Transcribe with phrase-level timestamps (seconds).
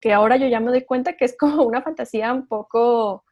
[0.00, 3.24] que ahora yo ya me doy cuenta que es como una fantasía un poco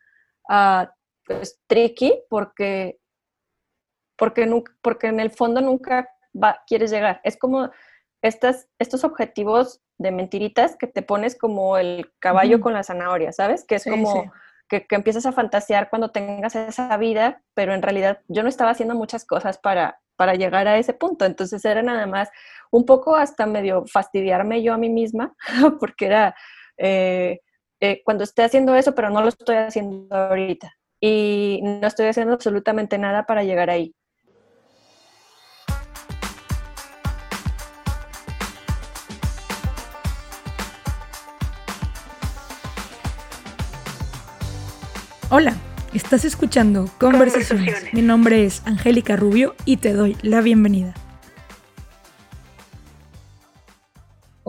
[0.49, 0.85] uh,
[1.25, 2.99] pues, tricky porque,
[4.17, 7.21] porque, porque en el fondo nunca va, quieres llegar.
[7.25, 7.71] Es como
[8.23, 13.65] estas, estos objetivos de mentiritas que te pones como el caballo con la zanahoria, ¿sabes?
[13.65, 14.33] Que es como
[14.69, 18.73] Que, que, empiezas a fantasear cuando tengas esa vida, pero en realidad yo no estaba
[18.73, 21.25] haciendo muchas cosas para, para llegar a ese punto.
[21.25, 22.29] Entonces era nada más
[22.71, 25.35] un poco hasta medio fastidiarme yo a mí misma,
[25.81, 26.37] porque era
[26.79, 27.41] eh,
[27.81, 30.73] eh, cuando esté haciendo eso, pero no lo estoy haciendo ahorita.
[31.01, 33.95] Y no estoy haciendo absolutamente nada para llegar ahí.
[45.31, 45.55] Hola,
[45.93, 47.93] estás escuchando Conversaciones.
[47.93, 50.95] Mi nombre es Angélica Rubio y te doy la bienvenida.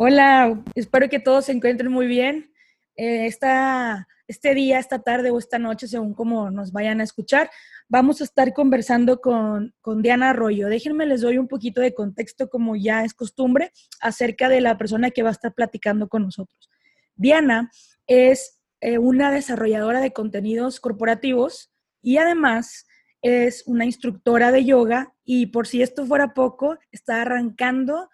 [0.02, 2.54] Hola, espero que todos se encuentren muy bien.
[2.96, 7.50] Eh, este día, esta tarde o esta noche, según como nos vayan a escuchar,
[7.90, 10.70] vamos a estar conversando con, con, Diana Arroyo.
[10.70, 15.12] Déjenme les doy un poquito de contexto, como ya es costumbre, acerca de la persona
[15.12, 16.70] que va a estar platicando con nosotros.
[17.18, 17.70] Diana
[18.08, 22.88] es eh, una desarrolladora de contenidos corporativos y además
[23.22, 28.08] es una instructora de yoga y por si esto fuera poco, está arrancando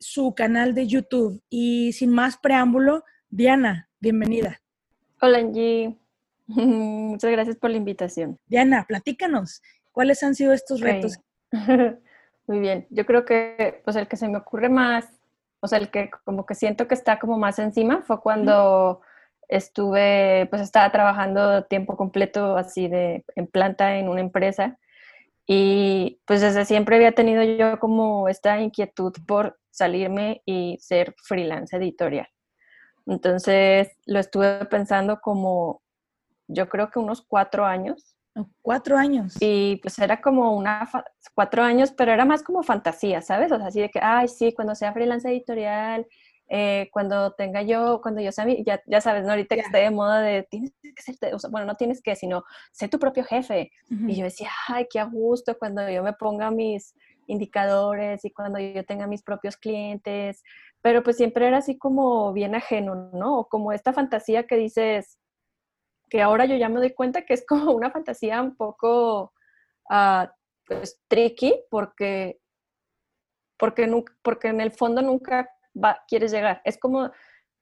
[0.00, 1.40] su canal de YouTube.
[1.48, 4.60] Y sin más preámbulo, Diana, bienvenida.
[5.20, 5.96] Hola Angie,
[6.48, 8.38] muchas gracias por la invitación.
[8.46, 9.62] Diana, platícanos,
[9.92, 11.18] ¿cuáles han sido estos retos?
[12.46, 15.06] Muy bien, yo creo que pues el que se me ocurre más,
[15.60, 19.02] o sea, el que como que siento que está como más encima fue cuando
[19.46, 24.78] estuve, pues estaba trabajando tiempo completo así de en planta en una empresa
[25.46, 31.76] y pues desde siempre había tenido yo como esta inquietud por salirme y ser freelance
[31.76, 32.28] editorial.
[33.06, 35.82] Entonces lo estuve pensando como,
[36.46, 38.16] yo creo que unos cuatro años.
[38.36, 39.36] Oh, cuatro años.
[39.40, 40.88] Y pues era como una,
[41.34, 43.50] cuatro años, pero era más como fantasía, ¿sabes?
[43.50, 46.06] O sea, así de que, ay, sí, cuando sea freelance editorial
[46.52, 49.30] eh, cuando tenga yo, cuando yo sea, ya, ya sabes, ¿no?
[49.30, 51.16] Ahorita que esté de moda de, tienes que ser,
[51.48, 53.70] bueno, no tienes que, sino sé tu propio jefe.
[53.88, 56.92] Y yo decía, ay, qué a gusto cuando yo me ponga mis
[57.30, 60.42] indicadores y cuando yo tenga mis propios clientes,
[60.82, 63.46] pero pues siempre era así como bien ajeno, ¿no?
[63.50, 65.18] Como esta fantasía que dices,
[66.08, 69.32] que ahora yo ya me doy cuenta que es como una fantasía un poco,
[69.90, 70.26] uh,
[70.66, 72.40] pues, tricky, porque,
[73.58, 75.50] porque, porque en el fondo nunca
[76.08, 76.60] quieres llegar.
[76.64, 77.10] Es como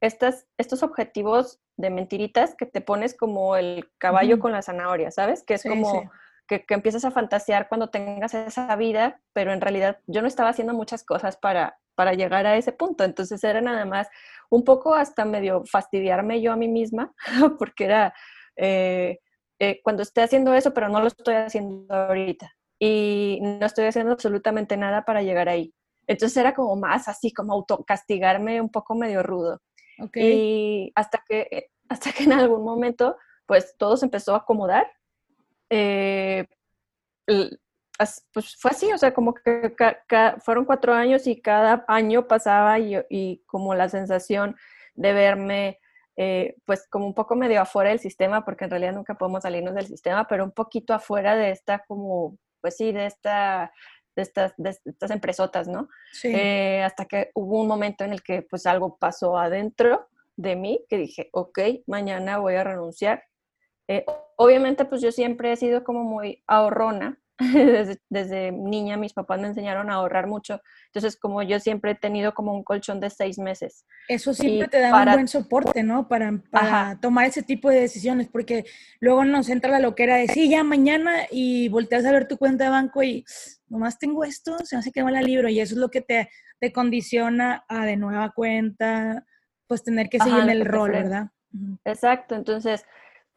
[0.00, 5.44] estas, estos objetivos de mentiritas que te pones como el caballo con la zanahoria, ¿sabes?
[5.44, 6.10] Que es como
[6.48, 10.72] Que, empiezas a fantasear cuando tengas esa vida, pero en realidad yo no estaba haciendo
[10.74, 13.04] muchas cosas para, para llegar a ese punto.
[13.04, 14.08] Entonces era nada más
[14.50, 17.12] un poco hasta medio fastidiarme yo a mí misma,
[17.58, 18.14] porque era
[18.56, 19.18] eh,
[19.60, 22.52] eh, cuando esté haciendo eso, pero no lo estoy haciendo ahorita.
[22.80, 25.74] Y no estoy haciendo absolutamente nada para llegar ahí.
[26.06, 29.60] Entonces era como más así, como autocastigarme un poco medio rudo.
[30.14, 33.16] Y hasta que, eh, hasta que en algún momento,
[33.46, 34.86] pues todo se empezó a acomodar.
[35.70, 36.46] Eh,
[38.32, 39.74] pues fue así, o sea, como que
[40.44, 44.56] fueron cuatro años y cada año pasaba y, como la sensación
[44.94, 45.80] de verme,
[46.16, 49.74] eh, pues como un poco medio afuera del sistema, porque en realidad nunca podemos salirnos
[49.74, 53.72] del sistema, pero un poquito afuera de esta como, pues sí, de esta
[54.18, 55.88] de estas, de estas empresotas, ¿no?
[56.12, 56.32] Sí.
[56.34, 60.84] Eh, hasta que hubo un momento en el que pues algo pasó adentro de mí
[60.88, 63.22] que dije, ok, mañana voy a renunciar.
[63.88, 64.04] Eh,
[64.36, 67.18] obviamente pues yo siempre he sido como muy ahorrona,
[68.10, 72.34] desde, niña mis papás me enseñaron a ahorrar mucho, entonces como yo siempre he tenido
[72.34, 73.86] como un colchón de seis meses.
[74.08, 76.08] Eso siempre te da un buen soporte, ¿no?
[76.08, 78.66] Para, para tomar ese tipo de decisiones, porque
[79.00, 82.64] luego nos entra la loquera de, sí, ya mañana y volteas a ver tu cuenta
[82.64, 83.24] de banco y
[83.68, 86.28] nomás tengo esto, se hace que no la libro y eso es lo que te,
[86.58, 89.24] te condiciona a de nueva cuenta,
[89.66, 91.30] pues tener que seguir en el rol, ¿verdad?
[91.84, 92.84] Exacto, entonces,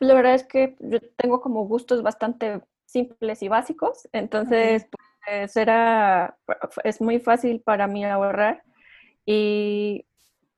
[0.02, 4.88] pues, la verdad es que yo tengo como gustos bastante simples y básicos, entonces
[5.24, 6.36] pues, era,
[6.84, 8.64] es muy fácil para mí ahorrar
[9.28, 10.08] y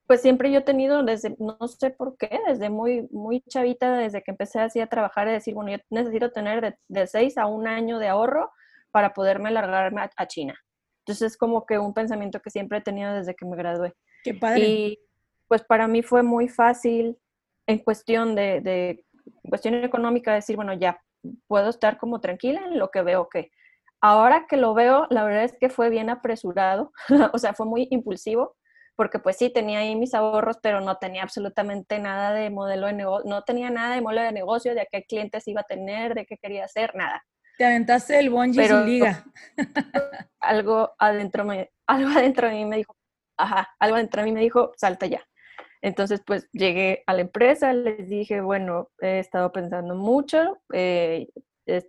[0.06, 4.22] pues siempre yo he tenido desde, no sé por qué, desde muy, muy chavita, desde
[4.22, 7.44] que empecé así a trabajar, de decir, bueno, yo necesito tener de, de seis a
[7.44, 8.50] un año de ahorro
[8.92, 10.58] para poderme largarme a, China.
[11.00, 13.92] Entonces es como que un pensamiento que siempre he tenido desde que me gradué.
[14.22, 14.60] Qué padre.
[14.66, 14.98] Y
[15.48, 17.18] pues para mí fue muy fácil
[17.66, 19.04] en cuestión de, de
[19.48, 21.00] cuestión económica decir, bueno, ya
[21.46, 23.50] puedo estar como tranquila en lo que veo que.
[24.00, 26.92] Ahora que lo veo, la verdad es que fue bien apresurado,
[27.32, 28.56] o sea, fue muy impulsivo,
[28.96, 32.92] porque pues sí, tenía ahí mis ahorros, pero no tenía absolutamente nada de modelo de
[32.92, 36.14] negocio, no tenía nada de modelo de negocio, de a qué clientes iba a tener,
[36.14, 37.24] de qué quería hacer, nada.
[37.56, 39.24] Te aventaste el bungee sin liga.
[40.40, 42.96] algo adentro me, algo adentro de mí me dijo,
[43.36, 45.24] ajá, algo adentro de mí me dijo, salta ya.
[45.84, 51.28] Entonces, pues llegué a la empresa, les dije, bueno, he estado pensando mucho, eh,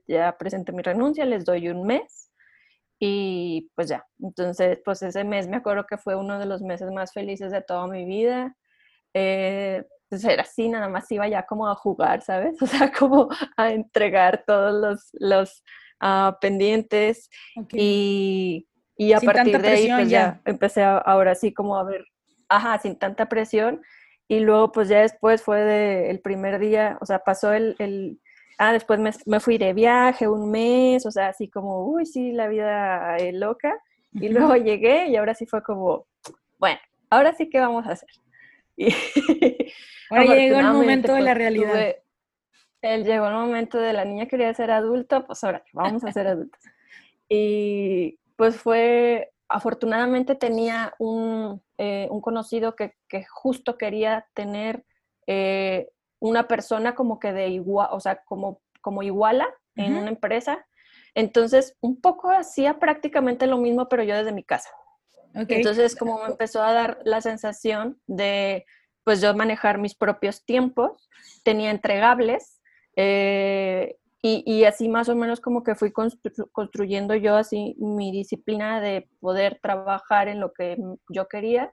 [0.06, 2.30] ya presenté mi renuncia, les doy un mes
[3.00, 4.06] y pues ya.
[4.19, 7.62] Entonces, pues ese mes me acuerdo que fue uno de los meses más felices de
[7.62, 8.57] toda mi vida.
[9.13, 12.57] Eh, pues era así, nada más iba ya como a jugar, ¿sabes?
[12.62, 15.63] O sea, como a entregar todos los, los
[16.01, 17.30] uh, pendientes
[17.71, 18.68] y,
[18.98, 22.06] y, a partir de ahí pues ya, empecé ahora sí como a ver,
[22.50, 23.81] ajá, sin tanta presión
[24.27, 28.19] y luego pues ya después fue de, el primer día, o sea, pasó el, el
[28.57, 32.31] ah, después me, me, fui de viaje un mes, o sea, así como, uy, sí,
[32.31, 33.77] la vida es loca
[34.13, 36.07] y luego llegué y ahora sí fue como,
[36.57, 38.09] bueno, ahora sí que vamos a hacer.
[40.12, 41.95] Y Ahora llegó el momento de la pues, realidad.
[42.83, 46.27] él llegó el momento de la niña quería ser adulto, pues ahora vamos a ser
[46.27, 46.62] adultos.
[47.27, 54.83] Y pues fue, afortunadamente tenía un, eh, un conocido que, que, justo quería tener
[55.27, 55.89] eh,
[56.19, 60.65] una persona como que de igual, o sea, como, como iguala en una empresa.
[61.13, 64.69] Entonces, un poco hacía prácticamente lo mismo, pero yo desde mi casa.
[65.33, 68.65] Entonces, como me empezó a dar la sensación de,
[69.03, 71.09] pues yo manejar mis propios tiempos,
[71.44, 72.62] tenía entregables
[72.95, 75.92] eh, y, así más o menos como que fui
[76.51, 80.77] construyendo yo así mi disciplina de poder trabajar en lo que
[81.10, 81.72] yo quería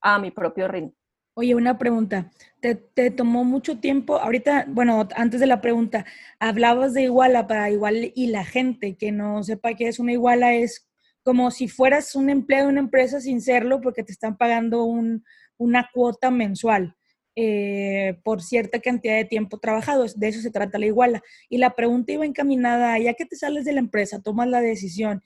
[0.00, 0.94] a mi propio ritmo.
[1.34, 2.30] Oye, una pregunta.
[2.60, 4.16] ¿Te, ¿Te, tomó mucho tiempo?
[4.16, 6.04] Ahorita, bueno, antes de la pregunta,
[6.40, 10.54] hablabas de iguala para igual y la gente que no sepa qué es una iguala
[10.54, 10.88] es
[11.22, 15.24] como si fueras un empleado de una empresa sin serlo porque te están pagando un,
[15.56, 16.97] una cuota mensual
[17.40, 20.04] eh, por cierta cantidad de tiempo trabajado.
[20.16, 21.22] De eso se trata la iguala.
[21.48, 25.22] Y la pregunta iba encaminada, ya que te sales de la empresa, tomas la decisión,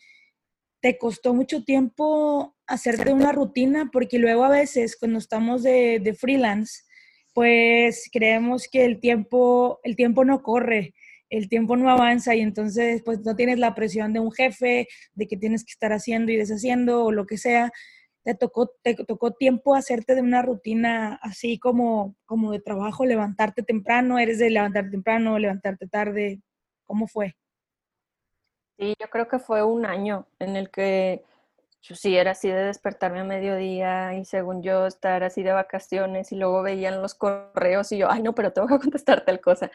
[0.82, 3.88] ¿te costó mucho tiempo hacerte una rutina?
[3.90, 6.82] Porque luego a veces cuando estamos de, de freelance,
[7.32, 10.92] pues creemos que el tiempo, el tiempo no corre
[11.30, 15.26] el tiempo no avanza y entonces pues no tienes la presión de un jefe, de
[15.26, 17.72] que tienes que estar haciendo y deshaciendo o lo que sea,
[18.24, 23.62] te tocó, te tocó tiempo hacerte de una rutina así como, como de trabajo, levantarte
[23.62, 26.40] temprano, eres de levantarte temprano, levantarte tarde,
[26.84, 27.36] ¿cómo fue?
[28.78, 31.24] Sí, yo creo que fue un año en el que
[31.82, 36.30] yo sí era así de despertarme a mediodía y según yo estar así de vacaciones
[36.30, 39.70] y luego veían los correos y yo, ay no, pero tengo que contestar tal cosa.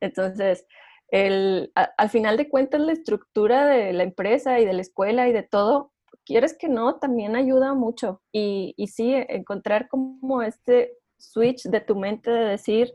[0.00, 0.66] Entonces,
[1.08, 5.32] el, al final de cuentas la estructura de la empresa y de la escuela y
[5.32, 5.92] de todo
[6.28, 8.20] quieres que no, también ayuda mucho.
[8.30, 12.92] Y, y sí, encontrar como este switch de tu mente de decir,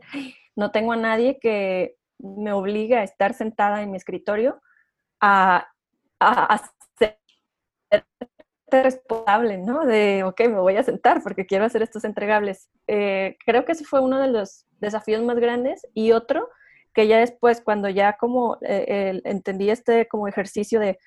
[0.54, 4.62] no tengo a nadie que me obligue a estar sentada en mi escritorio
[5.20, 5.66] a,
[6.20, 7.18] a, ser
[8.68, 9.84] responsable, ¿no?
[9.84, 12.70] De, ok, me voy a sentar porque quiero hacer estos entregables.
[12.86, 16.48] Eh, creo que ese fue uno de los desafíos más grandes y otro
[16.92, 21.00] que ya después, cuando ya como eh, entendí este como ejercicio de,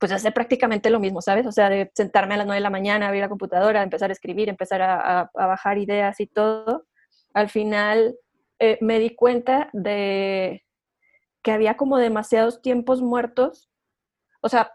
[0.00, 1.46] pues hacer prácticamente lo mismo, ¿sabes?
[1.46, 4.14] O sea, de sentarme a las 9 de la mañana, abrir la computadora, empezar a
[4.14, 6.86] escribir, empezar a, bajar ideas y todo,
[7.34, 8.16] al final
[8.58, 10.64] eh, me di cuenta de
[11.42, 13.70] que había como demasiados tiempos muertos.
[14.40, 14.72] O sea,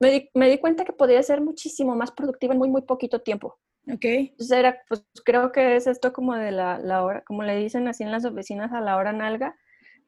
[0.00, 3.20] me di, me di cuenta que podía ser muchísimo más productiva en muy, muy poquito
[3.20, 3.60] tiempo.
[3.86, 4.04] Ok.
[4.04, 7.86] Entonces era, pues creo que es esto como de la, la hora, como le dicen
[7.86, 9.54] así en las oficinas a la hora nalga,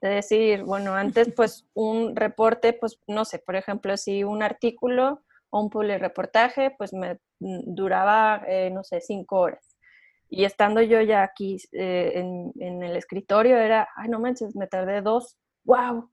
[0.06, 5.22] de decir, bueno, antes pues un reporte, pues no sé, por ejemplo, si un artículo
[5.50, 9.76] o un reportaje, pues me mm, duraba, eh, no sé, cinco horas.
[10.28, 14.66] Y estando yo ya aquí eh, en, en, el escritorio era, ay, no manches, me
[14.66, 16.10] tardé dos, wow.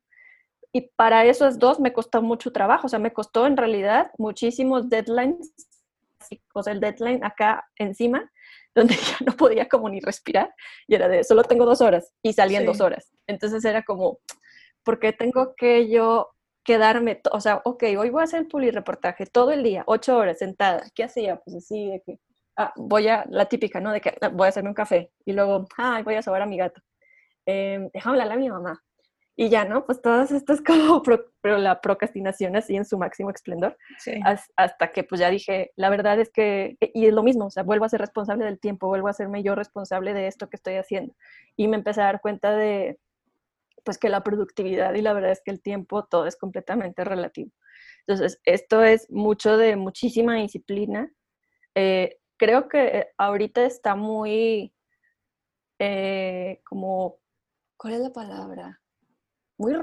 [0.72, 4.90] Y para esos dos me costó mucho trabajo, o sea, me costó en realidad muchísimos
[4.90, 5.54] deadlines,
[6.54, 8.32] o sea, el deadline acá encima,
[8.76, 10.54] donde ya no podía como ni respirar
[10.88, 13.12] y era de, solo tengo dos horas y salí en dos horas.
[13.28, 14.20] Entonces era como,
[14.84, 19.26] ¿por qué tengo que yo quedarme, o sea, ok, hoy voy a hacer el reportaje
[19.26, 20.84] todo el día, ocho horas sentada.
[20.96, 21.38] ¿Qué hacía?
[21.38, 22.20] Pues así de que,
[22.58, 23.92] ah, voy a, la típica, ¿no?
[23.92, 26.46] De que ah, voy a hacerme un café y luego, ay, voy a sobar a
[26.46, 26.82] mi gato.
[27.46, 28.82] Eh, déjame hablarle a mi mamá.
[29.36, 29.86] Y ya, ¿no?
[29.86, 30.62] Pues todas estas
[31.02, 31.02] como,
[31.42, 33.78] pero la procrastinación así en su máximo esplendor,
[34.56, 37.50] hasta que pues ya dije, la verdad es que, e, y es lo mismo, o
[37.50, 40.58] sea, vuelvo a ser responsable del tiempo, vuelvo a hacerme yo responsable de esto que
[40.58, 41.16] estoy haciendo.
[41.56, 43.00] Y me empecé a dar cuenta de,
[43.84, 47.52] pues que la productividad y la verdad es que el tiempo, todo es completamente relativo.
[48.06, 51.12] Entonces, esto es mucho de muchísima disciplina.
[51.76, 54.74] Eh, creo que ahorita está muy,
[55.80, 57.20] eh, como,
[57.78, 58.83] ¿cuál es la palabra?
[59.58, 59.74] Muy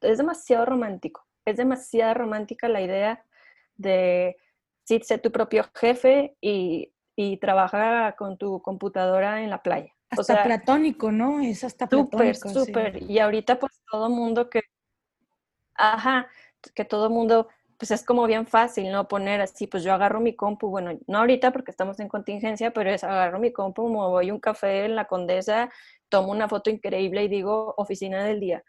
[0.00, 3.24] es demasiado romántico, es demasiado romántica la idea
[3.76, 4.36] de
[4.84, 9.92] sí, ser tu propio jefe y, y trabaja con tu computadora en la playa.
[10.10, 11.40] Hasta o sea, platónico, ¿no?
[11.40, 12.48] Es hasta platónico.
[12.48, 13.10] Súper, súper.
[13.10, 14.60] Y ahorita pues todo mundo que,
[15.74, 16.28] ajá,
[16.74, 17.48] que todo mundo,
[17.78, 19.08] pues es como bien fácil, ¿no?
[19.08, 22.90] Poner así, pues yo agarro mi compu, bueno, no ahorita porque estamos en contingencia, pero
[22.90, 25.70] es agarro mi compu, me voy a un café en la Condesa,
[26.08, 28.64] tomo una foto increíble y digo oficina del día.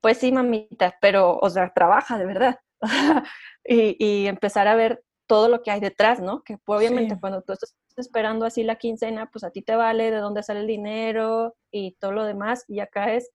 [0.00, 2.60] Pues sí, mamita, pero, o sea, trabaja de verdad.
[3.64, 6.42] y, y empezar a ver todo lo que hay detrás, ¿no?
[6.42, 10.16] Que obviamente cuando tú estás esperando así la quincena, pues a ti te vale de
[10.16, 13.30] dónde sale el dinero y todo lo demás, y acá es,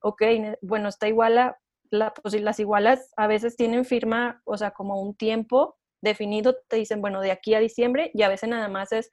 [0.00, 0.22] ok,
[0.60, 1.56] bueno, está iguala,
[1.90, 6.78] la, pues las igualas a veces tienen firma, o sea, como un tiempo definido, te
[6.78, 9.12] dicen, bueno, de aquí a diciembre, y a veces nada más es,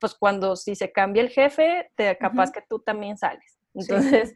[0.00, 3.56] pues cuando si se cambia el jefe, te capaz que tú también sales.
[3.74, 4.34] Entonces,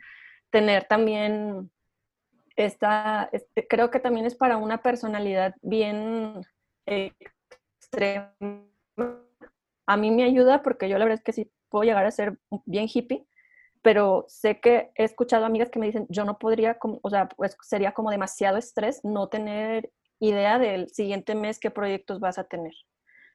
[0.51, 1.73] tener también
[2.57, 6.43] esta, este, creo que también es para una personalidad bien
[6.87, 8.35] extrema.
[9.87, 12.39] A mí me ayuda porque yo la verdad es que sí puedo llegar a ser
[12.67, 13.27] bien hippie,
[13.83, 17.57] pero sé que he escuchado amigas que me dicen, yo no podría, o sea, pues
[17.63, 19.91] sería como demasiado estrés no tener
[20.21, 22.73] idea del siguiente mes qué proyectos vas a tener.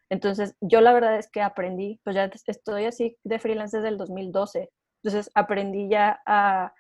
[0.10, 3.98] Entonces, yo la verdad es que aprendí, pues ya estoy así de freelance desde el
[3.98, 4.70] 2012,
[5.04, 6.74] entonces aprendí ya a,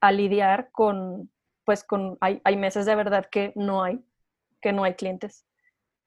[0.00, 1.30] a lidiar con,
[1.66, 4.02] pues con, hay, hay meses de verdad que no hay,
[4.62, 5.44] que no hay clientes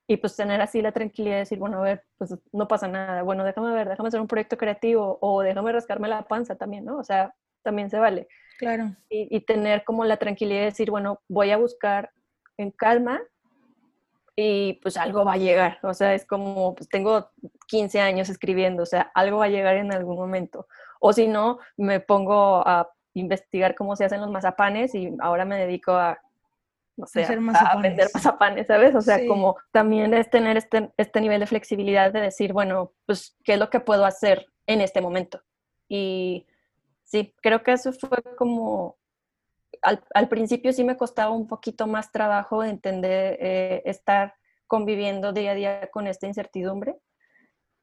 [0.09, 3.21] y pues tener así la tranquilidad de decir, bueno, a ver, pues no pasa nada,
[3.21, 6.97] bueno, déjame ver, déjame hacer un proyecto creativo o déjame rascarme la panza también, ¿no?
[6.97, 8.27] O sea, también se vale.
[8.57, 8.95] Claro.
[9.07, 12.09] Y, tener como la tranquilidad de decir, bueno, voy a buscar
[12.57, 13.21] en calma
[14.35, 15.77] y pues algo va a llegar.
[15.83, 17.29] O sea, es como, pues tengo
[17.67, 20.65] 15 años escribiendo, o sea, algo va a llegar en algún momento.
[20.99, 25.57] O si no, me pongo a investigar cómo se hacen los mazapanes y ahora me
[25.57, 26.19] dedico a
[26.99, 28.93] no sé, a, vender mazapanes, ¿sabes?
[28.93, 33.37] O sea, como también es tener este, este nivel de flexibilidad de decir, bueno, pues,
[33.45, 35.41] ¿qué es lo que puedo hacer en este momento?
[35.87, 36.45] Y
[37.03, 38.97] sí, creo que eso fue como,
[39.81, 44.35] al, al principio sí me costaba un poquito más trabajo de entender, eh, estar
[44.67, 46.97] conviviendo día a día con esta incertidumbre.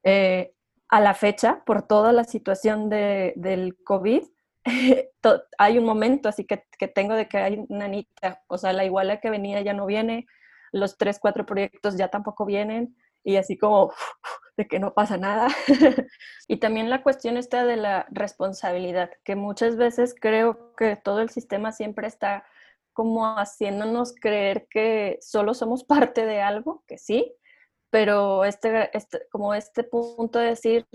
[0.05, 0.53] Eh,
[0.89, 4.23] a la fecha, por toda la situación de, del COVID,
[5.59, 8.85] hay un momento así que, que, tengo de que hay una anita, o sea, la
[8.85, 10.27] iguala que venía ya no viene,
[10.73, 13.93] los tres, cuatro proyectos ya tampoco vienen, y así como
[14.57, 15.49] de que no pasa nada.
[16.49, 21.31] y también la cuestión está de la responsabilidad, que muchas veces creo que todo el
[21.31, 22.45] sistema siempre está
[22.93, 27.35] como haciéndonos creer que solo somos parte de algo, que sí,
[27.91, 30.87] pero este, este, como este punto de decir,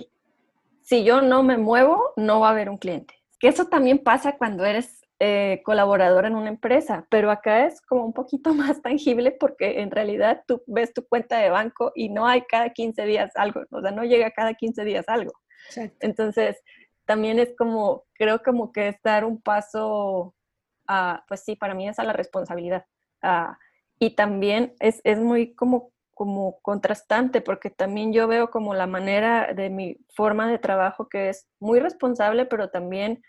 [0.82, 4.38] si yo no me muevo, no va a haber un cliente que eso también pasa
[4.38, 9.32] cuando eres eh, colaborador en una empresa, pero acá es como un poquito más tangible
[9.32, 13.32] porque en realidad tú ves tu cuenta de banco y no hay cada 15 días
[13.36, 15.34] algo, o sea, no llega cada 15 días algo.
[16.00, 16.60] Entonces,
[17.06, 20.36] también es como, creo como que es dar un paso,
[20.88, 22.86] a, pues sí, para mí es a la responsabilidad.
[24.00, 29.54] y también es, es muy como como contrastante, porque también yo veo como la manera
[29.54, 33.24] de mi forma de trabajo que es muy responsable, pero también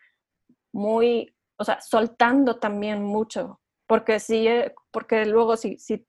[0.73, 6.07] muy, o sea, soltando también mucho, porque sí, eh, porque luego sí, sí,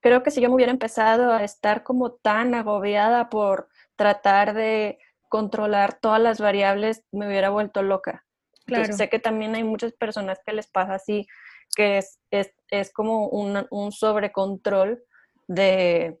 [0.00, 4.98] creo que si yo me hubiera empezado a estar como tan agobiada por tratar de
[5.28, 8.26] controlar todas las variables, me hubiera vuelto loca.
[8.66, 8.92] Claro.
[8.92, 11.26] sé que también hay muchas personas que les pasa así,
[11.74, 15.02] que es, es, es como un, un sobrecontrol
[15.50, 16.20] de,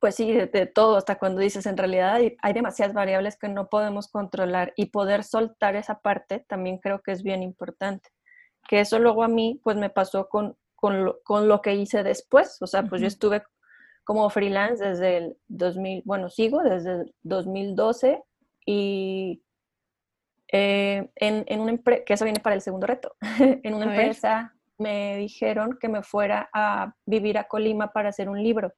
[0.00, 4.08] pues sí, de, todo, hasta cuando dices, en realidad hay, demasiadas variables que no podemos
[4.08, 8.08] controlar y poder soltar esa parte también creo que es bien importante.
[8.66, 12.66] Que eso luego a mí, pues me pasó con, con, lo, que hice después, o
[12.66, 13.42] sea, pues yo estuve
[14.02, 18.22] como freelance desde el 2000, bueno, sigo desde el 2012
[18.64, 19.42] y
[20.52, 24.54] eh, en, en una empresa, que eso viene para el segundo reto, en una empresa
[24.80, 28.72] me dijeron que me fuera a vivir a Colima para hacer un libro.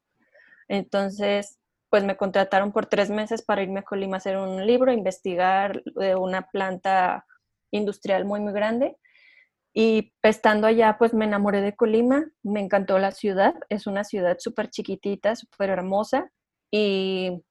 [0.68, 1.58] Entonces,
[1.90, 5.82] pues me contrataron por tres meses para irme a Colima a hacer un libro, investigar
[5.84, 7.24] de una planta
[7.70, 8.96] industrial muy, muy grande.
[9.74, 14.36] Y estando allá, pues me enamoré de Colima, me encantó la ciudad, es una ciudad
[14.38, 16.30] súper chiquitita, súper hermosa.
[16.70, 17.42] Y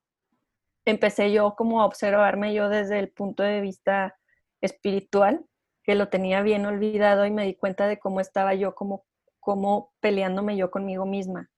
[0.86, 4.16] empecé yo como a observarme yo desde el punto de vista
[4.62, 5.46] espiritual
[5.84, 9.06] que lo tenía bien olvidado y me di cuenta de cómo estaba yo, como,
[9.40, 11.50] como peleándome yo conmigo misma.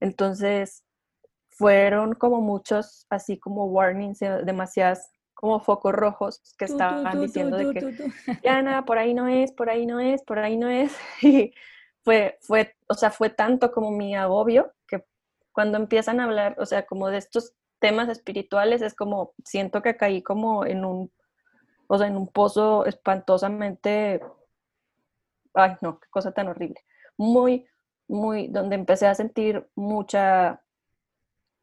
[0.00, 0.84] Entonces,
[1.48, 7.72] fueron como muchos, así como warnings, eh, demasiadas como focos rojos que estaban diciendo de
[7.72, 10.96] que, Diana, por ahí no es, por ahí no es, por ahí no es.
[11.22, 11.52] Y
[12.02, 15.04] fue, fue, o sea, fue tanto como mi agobio que
[15.52, 19.96] cuando empiezan a hablar, o sea, como de estos temas espirituales, es como, siento que
[19.96, 21.10] caí como en un,
[21.88, 24.20] o sea, en un pozo espantosamente,
[25.54, 26.80] ay, no, qué cosa tan horrible.
[27.16, 27.66] Muy,
[28.08, 30.62] muy, donde empecé a sentir mucha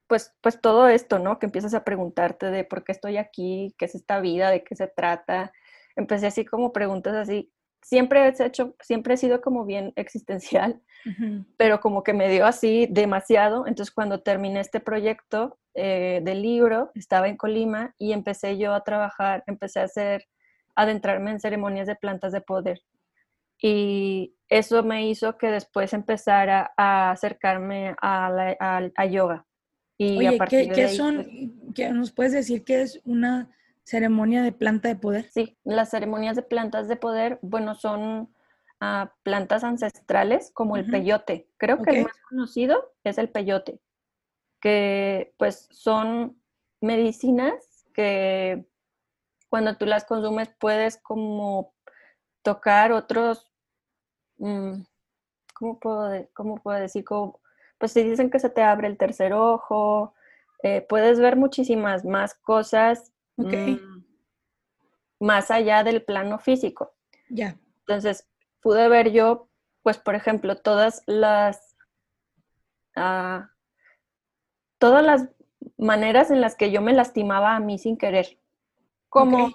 [0.07, 1.39] pues, pues todo esto, ¿no?
[1.39, 4.75] Que empiezas a preguntarte de por qué estoy aquí, qué es esta vida, de qué
[4.75, 5.51] se trata.
[5.95, 7.51] Empecé así como preguntas así.
[7.83, 10.81] Siempre he hecho, siempre he sido como bien existencial,
[11.57, 13.67] pero como que me dio así demasiado.
[13.67, 18.83] Entonces cuando terminé este proyecto eh, del libro, estaba en Colima y empecé yo a
[18.83, 20.25] trabajar, empecé a hacer,
[20.75, 22.81] adentrarme en ceremonias de plantas de poder.
[23.61, 29.45] Y eso me hizo que después empezara a acercarme a, la, a yoga
[29.99, 33.49] Oye, ¿qué, son, pues nos puedes decir qué es una
[33.83, 35.29] ceremonia de planta de poder?
[35.31, 38.33] Sí, las ceremonias de plantas de poder, bueno, son
[38.79, 41.47] ah, plantas ancestrales como el peyote.
[41.57, 43.79] Creo que el más conocido es el peyote,
[44.59, 46.37] que pues son
[46.81, 48.65] medicinas que
[49.49, 51.73] cuando tú las consumes puedes como
[52.41, 53.51] tocar otros,
[54.37, 54.81] mm,
[55.53, 57.03] ¿cómo puedo, cómo puedo decir?
[57.05, 57.39] Como
[57.77, 60.13] pues si dicen que se te abre el tercer ojo,
[60.63, 64.03] eh, puedes ver muchísimas más cosas mm,
[65.19, 66.93] más allá del plano físico.
[67.29, 67.57] Ya.
[67.79, 68.27] Entonces,
[68.61, 69.49] pude ver yo,
[69.81, 71.75] pues, por ejemplo, todas las,
[72.95, 73.49] ah,
[74.77, 75.27] todas las
[75.77, 78.39] maneras en las que yo me lastimaba a mí sin querer.
[79.09, 79.51] Como,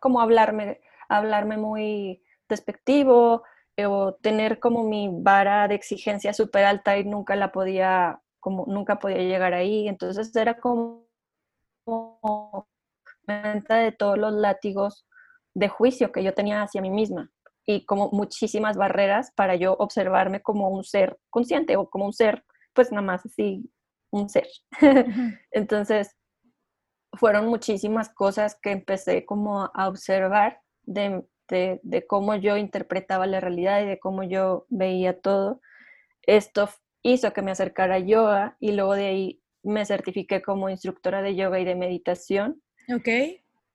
[0.00, 3.42] como hablarme, hablarme muy despectivo,
[3.76, 8.64] eh, o tener como mi vara de exigencia súper alta y nunca la podía, como
[8.66, 9.88] nunca podía llegar ahí.
[9.88, 11.06] Entonces era como
[13.26, 15.06] de todos los látigos
[15.54, 17.30] de juicio que yo tenía hacia mí misma
[17.66, 22.44] y como muchísimas barreras para yo observarme como un ser consciente o como un ser,
[22.72, 23.70] pues nada más así,
[24.10, 24.48] un ser.
[25.50, 26.16] Entonces,
[27.14, 33.82] fueron muchísimas cosas que empecé como a observar de, de, cómo yo interpretaba la realidad
[33.82, 35.60] y de cómo yo veía todo.
[36.22, 36.68] Esto
[37.02, 41.36] hizo que me acercara a yoga y luego de ahí me certifiqué como instructora de
[41.36, 42.62] yoga y de meditación.
[42.94, 43.08] Ok.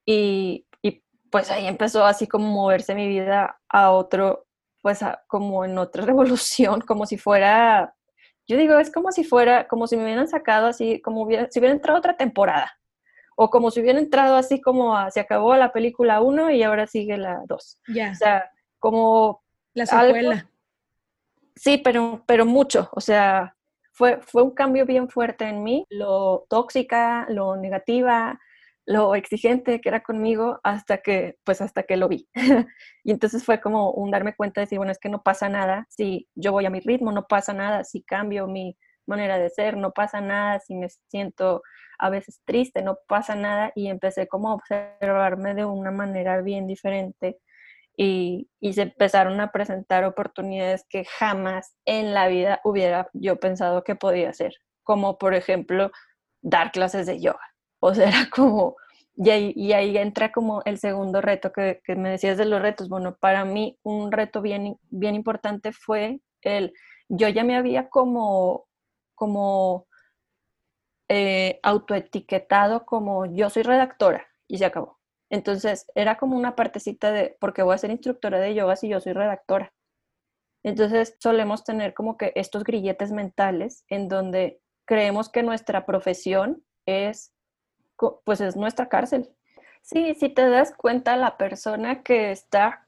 [0.06, 4.46] Y, y pues ahí empezó así como moverse mi vida a otro,
[4.82, 7.93] pues como en otra revolución, como si fuera,
[8.48, 11.60] yo digo, es como si fuera, como si me hubieran sacado así, como hubiera, si
[11.60, 12.78] hubiera entrado otra temporada
[13.39, 17.17] o como si hubiera entrado así como se acabó la película 1 y ahora sigue
[17.17, 17.78] la 2.
[17.93, 18.12] Ya.
[18.12, 19.43] O sea, como...
[19.76, 20.50] La secuela.
[21.56, 22.89] sí, pero, pero mucho.
[22.93, 23.56] O sea,
[23.91, 25.86] fue, fue un cambio bien fuerte en mí.
[25.91, 28.39] Lo tóxica, lo negativa,
[28.88, 32.28] lo exigente que era conmigo hasta que, pues hasta que lo vi.
[33.04, 35.86] y entonces fue como un darme cuenta de decir, bueno, es que no pasa nada
[35.89, 39.76] si yo voy a mi ritmo, no pasa nada si cambio mi manera de ser,
[39.78, 41.62] no pasa nada si me siento
[42.00, 46.65] a veces triste, no pasa nada y empecé como a observarme de una manera bien
[46.65, 47.39] diferente
[47.97, 53.95] y, se empezaron a presentar oportunidades que jamás en la vida hubiera yo pensado que
[53.95, 55.91] podía hacer, como por ejemplo
[56.41, 57.57] dar clases de yoga.
[57.79, 58.75] O sea, era como,
[59.15, 62.89] y ahí, y ahí entra como el segundo reto que, me decías de los retos.
[62.89, 66.73] Bueno, para mí un reto bien, bien importante fue el,
[67.09, 68.67] yo ya me había como,
[69.15, 69.87] como
[71.09, 74.99] eh, autoetiquetado como yo soy redactora y se acabó.
[75.29, 78.99] Entonces era como una partecita de, porque voy a ser instructora de yoga si yo
[78.99, 79.73] soy redactora.
[80.63, 87.33] Entonces solemos tener como que estos grilletes mentales en donde creemos que nuestra profesión es,
[88.23, 89.29] pues es nuestra cárcel.
[89.81, 92.88] Sí, si te das cuenta, la persona que está,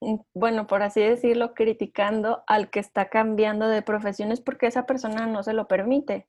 [0.00, 4.86] mm, bueno, por así decirlo, criticando al que está cambiando de profesión es porque esa
[4.86, 6.28] persona no se lo permite.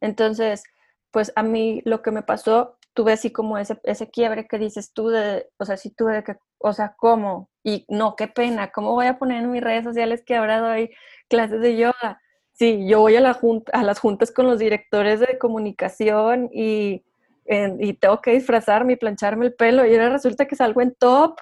[0.00, 0.64] Entonces,
[1.10, 4.92] pues a mí lo que me pasó, tuve así como ese, ese quiebre que dices
[4.92, 7.50] tú de, o sea, sí tuve que, o sea, ¿cómo?
[7.64, 10.90] Y no, qué pena, ¿cómo voy a poner en mis redes sociales que ahora doy
[11.28, 12.20] clases de yoga?
[12.52, 17.04] Sí, yo voy a, la junta, a las juntas con los directores de comunicación y,
[17.46, 21.36] y tengo que disfrazarme y plancharme el pelo y ahora resulta que salgo en top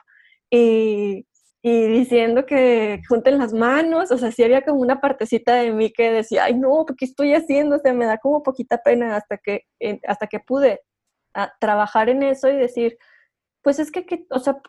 [0.51, 1.27] y,
[1.63, 5.93] y diciendo que junten las manos, o sea, sí había como una partecita de mí
[5.93, 7.77] que decía, ay no, ¿qué estoy haciendo?
[7.77, 9.63] O sea, me da como poquita pena hasta que,
[10.07, 10.81] hasta que pude
[11.61, 12.99] trabajar en eso y decir,
[13.63, 14.61] pues es que, o sea,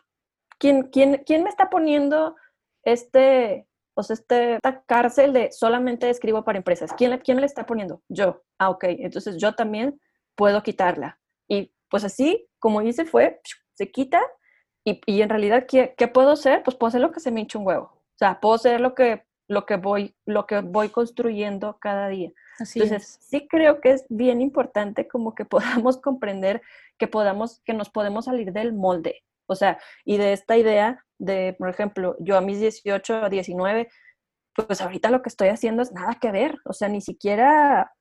[0.58, 2.36] ¿quién, quién, ¿quién me está poniendo
[2.84, 6.92] este, O sea, este, esta cárcel de solamente escribo para empresas.
[6.92, 8.02] ¿Quién ¿Quién le está poniendo?
[8.08, 8.42] Yo.
[8.58, 8.84] Ah, ok.
[8.84, 10.00] Entonces yo también
[10.36, 11.18] puedo quitarla.
[11.48, 13.40] Y pues así, como hice, fue,
[13.74, 14.20] se quita.
[14.84, 16.62] Y, y en realidad, ¿qué, ¿qué, puedo hacer?
[16.62, 17.84] Pues puedo hacer lo que se me hinche un huevo.
[17.86, 22.30] O sea, puedo hacer lo que, lo que, voy, lo que voy construyendo cada día.
[22.58, 25.44] Así Entonces, sí creo que es bien importante como que
[25.84, 26.62] podamos comprender
[26.98, 29.22] que podamos, que nos podemos salir del molde.
[29.46, 33.88] O sea, y de esta idea de, por ejemplo, yo a mis 18 a 19,
[34.54, 36.56] pues ahorita lo que estoy haciendo es nada que ver.
[36.64, 37.92] O sea, ni siquiera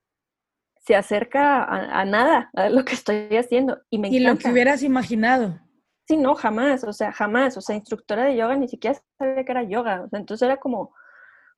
[0.85, 3.81] se acerca a, nada a lo que estoy haciendo.
[3.89, 5.59] Y me Y lo que hubieras imaginado.
[6.05, 7.55] Sí, no, jamás, o sea, jamás.
[7.55, 10.03] O sea, instructora de yoga ni siquiera sabía que era yoga.
[10.03, 10.93] O sea, entonces era como,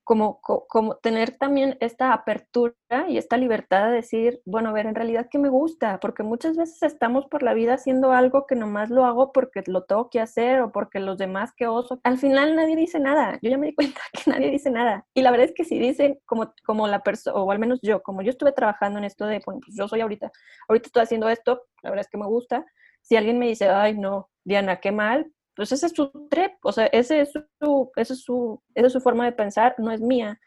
[0.06, 2.76] como, como tener también esta apertura
[3.08, 6.00] y esta libertad de decir, bueno, a ver, en realidad, ¿qué me gusta?
[6.00, 9.84] Porque muchas veces estamos por la vida haciendo algo que nomás lo hago porque lo
[9.84, 12.00] tengo que hacer o porque los demás que oso.
[12.04, 13.40] Al final nadie dice nada.
[13.42, 15.08] Yo ya me di cuenta que nadie dice nada.
[15.16, 18.04] Y la verdad es que si dicen, como, como la persona, o al menos yo,
[18.04, 20.32] como yo estuve trabajando en esto de, pues yo soy ahorita,
[20.70, 22.64] ahorita estoy haciendo esto, la verdad es que me gusta.
[23.02, 26.72] Si alguien me dice, ay, no, Diana, qué mal, pues ese es su trip, o
[26.72, 30.02] sea, ese es su, ese es su, esa es su forma de pensar, no es
[30.02, 30.40] mía.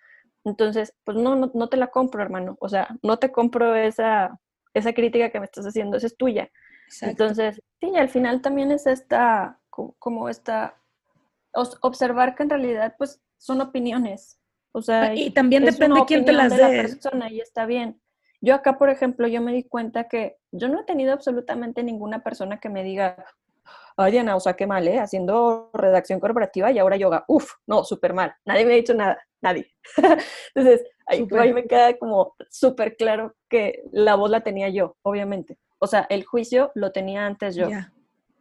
[0.44, 2.56] Entonces, pues no, no, no, te la compro, hermano.
[2.60, 4.38] O sea, no te compro esa,
[4.74, 6.50] esa crítica que me estás haciendo, esa es tuya.
[7.02, 10.76] Entonces, sí, al final también es esta, como esta,
[11.52, 14.38] observar que en realidad, pues, son opiniones.
[14.72, 16.62] O sea, y también depende de quién te las dé.
[16.62, 18.00] la persona y está bien.
[18.40, 22.22] Yo acá, por ejemplo, yo me di cuenta que yo no he tenido absolutamente ninguna
[22.22, 23.24] persona que me diga,
[23.98, 24.98] ay Diana, o sea, qué mal, ¿eh?
[24.98, 27.24] Haciendo redacción corporativa y ahora yoga.
[27.26, 28.34] Uf, no, súper mal.
[28.44, 29.74] Nadie me ha dicho nada, nadie.
[30.54, 35.58] Entonces, ahí, me queda como súper claro que la voz la tenía yo, obviamente.
[35.78, 37.68] O sea, el juicio lo tenía antes yo.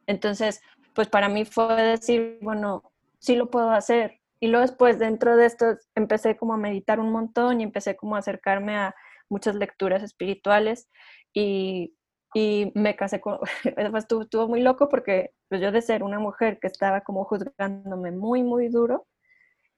[0.06, 0.62] Entonces,
[0.94, 4.20] pues para mí fue decir, bueno, sí lo puedo hacer.
[4.40, 8.16] Y luego después, dentro de esto, empecé como a meditar un montón y empecé como
[8.16, 8.96] a acercarme a
[9.30, 10.88] muchas lecturas espirituales
[11.34, 11.97] y
[12.34, 13.40] y me casé con,
[13.98, 18.12] estuvo, estuvo, muy loco porque pues yo de ser una mujer que estaba como juzgándome
[18.12, 19.08] muy, muy duro,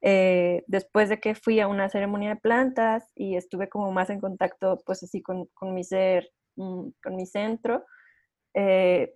[0.01, 4.21] eh, después de que fui a una ceremonia de plantas y estuve como más en
[4.21, 7.85] contacto pues así con, con mi ser, mm, con mi centro,
[8.53, 9.11] eh,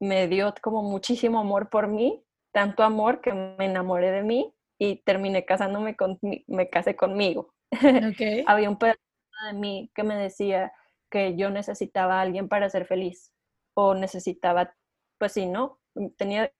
[0.00, 5.02] me dio como muchísimo amor por mí, tanto amor que me enamoré de mí y
[5.04, 7.54] terminé casándome con, me casé conmigo.
[8.12, 8.44] Okay.
[8.46, 8.98] Había un pedazo
[9.46, 10.72] de mí que me decía,
[11.12, 13.32] que yo necesitaba a alguien para ser feliz
[13.74, 14.74] o necesitaba,
[15.18, 15.78] pues sí, ¿no?
[16.16, 16.50] Tenía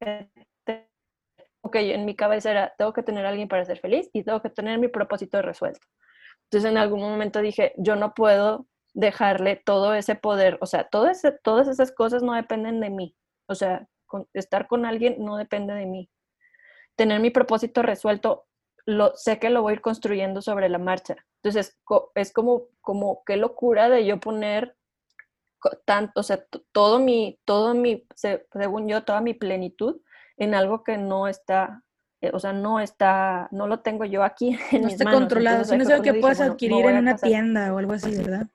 [0.00, 0.30] que,
[1.60, 4.40] ok, en mi cabeza era, tengo que tener a alguien para ser feliz y tengo
[4.40, 5.86] que tener mi propósito resuelto.
[6.44, 11.10] Entonces en algún momento dije, yo no puedo dejarle todo ese poder, o sea, todo
[11.42, 13.16] todas esas cosas no dependen de mí,
[13.48, 13.86] o sea,
[14.32, 16.10] estar con alguien no depende de mí.
[16.96, 18.46] Tener mi propósito resuelto
[18.86, 21.16] lo, sé que lo voy a ir construyendo sobre la marcha.
[21.44, 21.78] Entonces,
[22.14, 24.78] es como, como qué locura de yo poner
[25.84, 30.00] tanto, o sea, todo mi, todo mi, según yo, toda mi plenitud
[30.38, 31.82] en algo que no está,
[32.22, 35.82] eh, o sea, no está, no lo tengo yo aquí en no está controlado, no
[35.82, 38.46] es algo que puedas adquirir en una tienda o algo así, ¿verdad?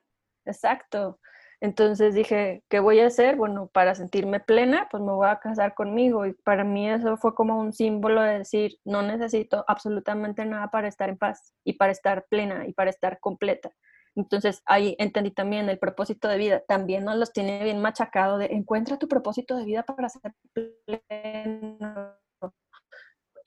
[0.44, 1.20] Exacto.
[1.60, 3.36] Entonces dije, ¿qué voy a hacer?
[3.36, 6.24] Bueno, para sentirme plena, pues me voy a casar conmigo.
[6.24, 10.88] Y para mí eso fue como un símbolo de decir, no necesito absolutamente nada para
[10.88, 13.70] estar en paz y para estar plena y para estar completa.
[14.16, 16.62] Entonces ahí entendí también el propósito de vida.
[16.66, 22.16] También nos los tiene bien machacado de encuentra tu propósito de vida para ser pleno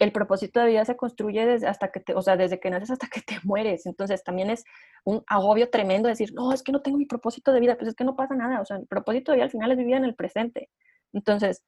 [0.04, 2.92] el propósito de vida se construye desde hasta que te, o sea, desde que naces
[2.92, 3.86] hasta que te mueres.
[3.86, 4.64] Entonces también es
[5.04, 7.96] un agobio tremendo decir, no, es que no tengo mi propósito de vida, pues es
[7.96, 8.62] que no pasa nada.
[8.62, 10.70] O sea, el propósito de vida al final es vivir en el presente.
[11.14, 11.64] Entonces,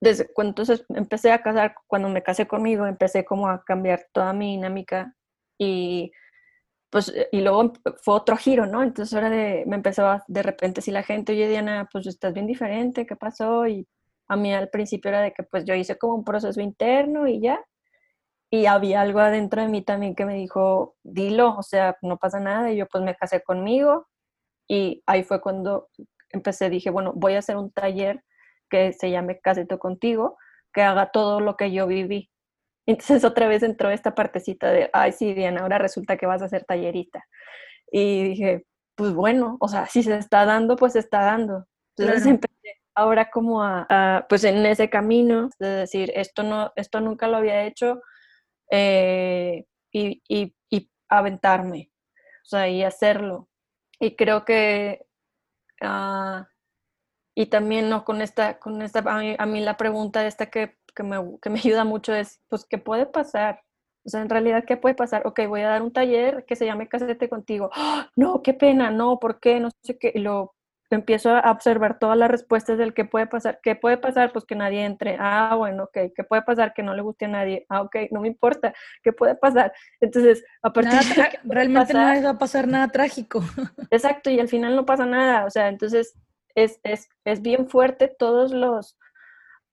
[0.00, 4.32] desde cuando entonces empecé a casar, cuando me casé conmigo, empecé como a cambiar toda
[4.32, 5.14] mi dinámica
[5.58, 6.12] y
[6.90, 8.82] pues, y luego fue otro giro, ¿no?
[8.82, 12.46] Entonces ahora de, me empezó de repente, si la gente, oye Diana, pues estás bien
[12.46, 13.66] diferente, ¿qué pasó?
[13.66, 13.88] Y
[14.28, 17.40] a mí al principio era de que pues yo hice como un proceso interno y
[17.40, 17.64] ya.
[18.50, 22.40] Y había algo adentro de mí también que me dijo, dilo, o sea, no pasa
[22.40, 22.70] nada.
[22.72, 24.06] Y yo pues me casé conmigo.
[24.68, 25.88] Y ahí fue cuando
[26.30, 28.22] empecé, dije, bueno, voy a hacer un taller
[28.70, 30.36] que se llame Casito Contigo,
[30.72, 32.30] que haga todo lo que yo viví.
[32.86, 36.48] Entonces otra vez entró esta partecita de, ay, sí, Diana, ahora resulta que vas a
[36.48, 37.24] ser tallerista.
[37.90, 41.66] Y dije, pues bueno, o sea, si se está dando, pues se está dando.
[41.96, 42.53] Entonces empecé
[42.94, 47.64] ahora como a, pues en ese camino de decir, esto, no, esto nunca lo había
[47.64, 48.00] hecho
[48.70, 50.54] eh, y, y,
[51.08, 51.92] aventarme,
[52.44, 53.48] o sea, y hacerlo.
[54.00, 55.06] Y creo que,
[55.82, 56.48] ah,
[57.34, 61.18] y también no con esta, con esta a mí, la pregunta esta que, que, me,
[61.42, 63.62] que me ayuda mucho es, pues, ¿qué puede pasar?
[64.04, 65.26] O sea, en realidad, ¿qué puede pasar?
[65.26, 67.70] Ok, voy a dar un taller que se llame Casete contigo.
[67.74, 68.10] ¡Ah!
[68.16, 69.60] No, qué pena, no, ¿por qué?
[69.60, 70.12] No sé qué.
[70.16, 70.54] Lo
[70.90, 73.60] empiezo a observar todas las respuestas del qué puede pasar.
[73.62, 74.32] ¿Qué puede pasar?
[74.32, 75.16] Pues que nadie entre.
[75.18, 76.12] Ah, bueno, ok.
[76.14, 76.72] ¿Qué puede pasar?
[76.74, 77.66] Que no le guste a nadie.
[77.68, 78.74] Ah, ok, no me importa.
[79.02, 79.72] ¿Qué puede pasar?
[80.00, 83.42] Entonces, a partir de realmente no va a pasar nada trágico.
[83.90, 85.46] Exacto, y al final no pasa nada.
[85.46, 86.14] O sea, entonces
[86.54, 88.96] es, es, es bien fuerte todos los,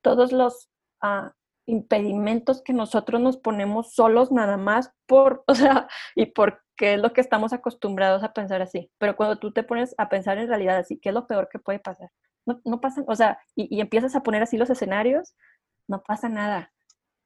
[0.02, 0.70] todos los
[1.02, 1.34] ah,
[1.72, 7.14] impedimentos que nosotros nos ponemos solos nada más por, o sea, y porque es lo
[7.14, 8.92] que estamos acostumbrados a pensar así.
[8.98, 11.60] Pero cuando tú te pones a pensar en realidad así, ¿qué es lo peor que
[11.60, 12.10] puede pasar?
[12.46, 15.36] No, no pasa, o sea, y, empiezas a poner así los escenarios,
[15.88, 16.74] no pasa nada.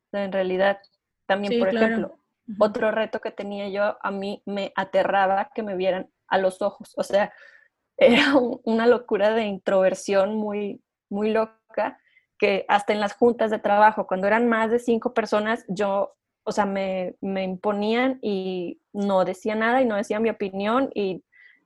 [0.08, 0.79] O sea, en realidad,
[1.25, 2.19] también, por ejemplo,
[2.60, 6.93] otro reto que tenía yo, a mí me aterraba que me vieran a los ojos.
[6.97, 7.34] O sea,
[7.97, 11.97] era una locura de introversión muy, muy loca
[12.38, 16.52] que hasta en las juntas de trabajo, cuando eran más de cinco personas, yo, o
[16.52, 21.24] sea, me, me imponían y no decía nada y no decía mi opinión y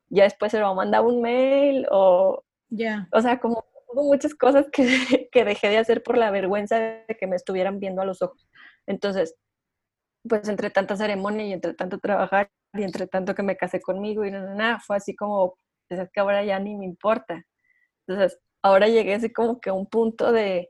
[0.09, 4.67] ya después se lo mandaba un mail o, ya o sea, como hubo muchas cosas
[4.71, 4.85] que,
[5.31, 8.47] que dejé de hacer por la vergüenza de que me estuvieran viendo a los ojos.
[8.87, 9.35] Entonces,
[10.27, 14.25] pues entre tanta ceremonia y entre tanto trabajar y entre tanto que me casé conmigo
[14.25, 15.55] y nada, nada, fue así como,
[15.87, 17.43] pues es que ahora ya ni me importa.
[18.07, 20.69] Entonces, ahora llegué así como que a un punto de,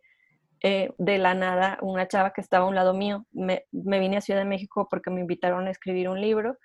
[0.62, 4.18] eh, de la nada, una chava que estaba a un lado mío, me, me, vine
[4.18, 6.58] a Ciudad de México porque me invitaron a escribir un libro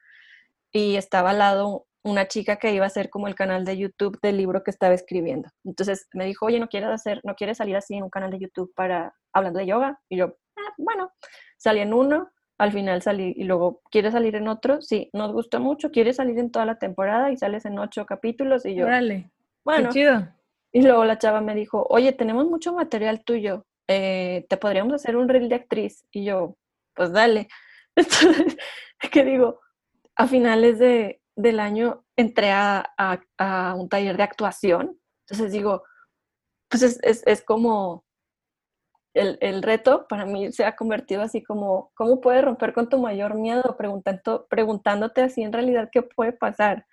[0.73, 4.19] y estaba al lado una chica que iba a hacer como el canal de YouTube
[4.21, 5.49] del libro que estaba escribiendo.
[5.65, 8.41] Entonces me dijo, oye, ¿no quieres hacer, no quieres salir así en un canal de
[8.41, 9.99] YouTube para, hablando de yoga?
[10.11, 11.11] Y yo, ah, bueno,
[11.57, 14.83] salí en uno, al final salí y luego, ¿quieres salir en otro?
[14.83, 17.33] Sí, nos gusta mucho, ¿quieres salir en toda la temporada?
[17.33, 19.31] Y sales en ocho capítulos y yo, Órale,
[19.65, 20.29] bueno, chido.
[20.75, 25.17] Y luego la chava me dijo, oye, tenemos mucho material tuyo, eh, ¿te podríamos hacer
[25.17, 26.05] un reel de actriz?
[26.11, 26.57] Y yo,
[26.95, 27.47] pues dale.
[27.97, 28.57] Entonces,
[29.13, 29.61] ¿qué digo?
[30.17, 34.99] A finales de, del año entré a, a, un taller de actuación.
[35.21, 35.85] Entonces digo,
[36.69, 38.05] pues es, es, es como
[39.15, 42.99] el, el, reto para mí se ha convertido así como, ¿cómo puedes romper con tu
[42.99, 43.77] mayor miedo?
[43.79, 46.85] Preguntando, preguntándote así en realidad qué puede pasar.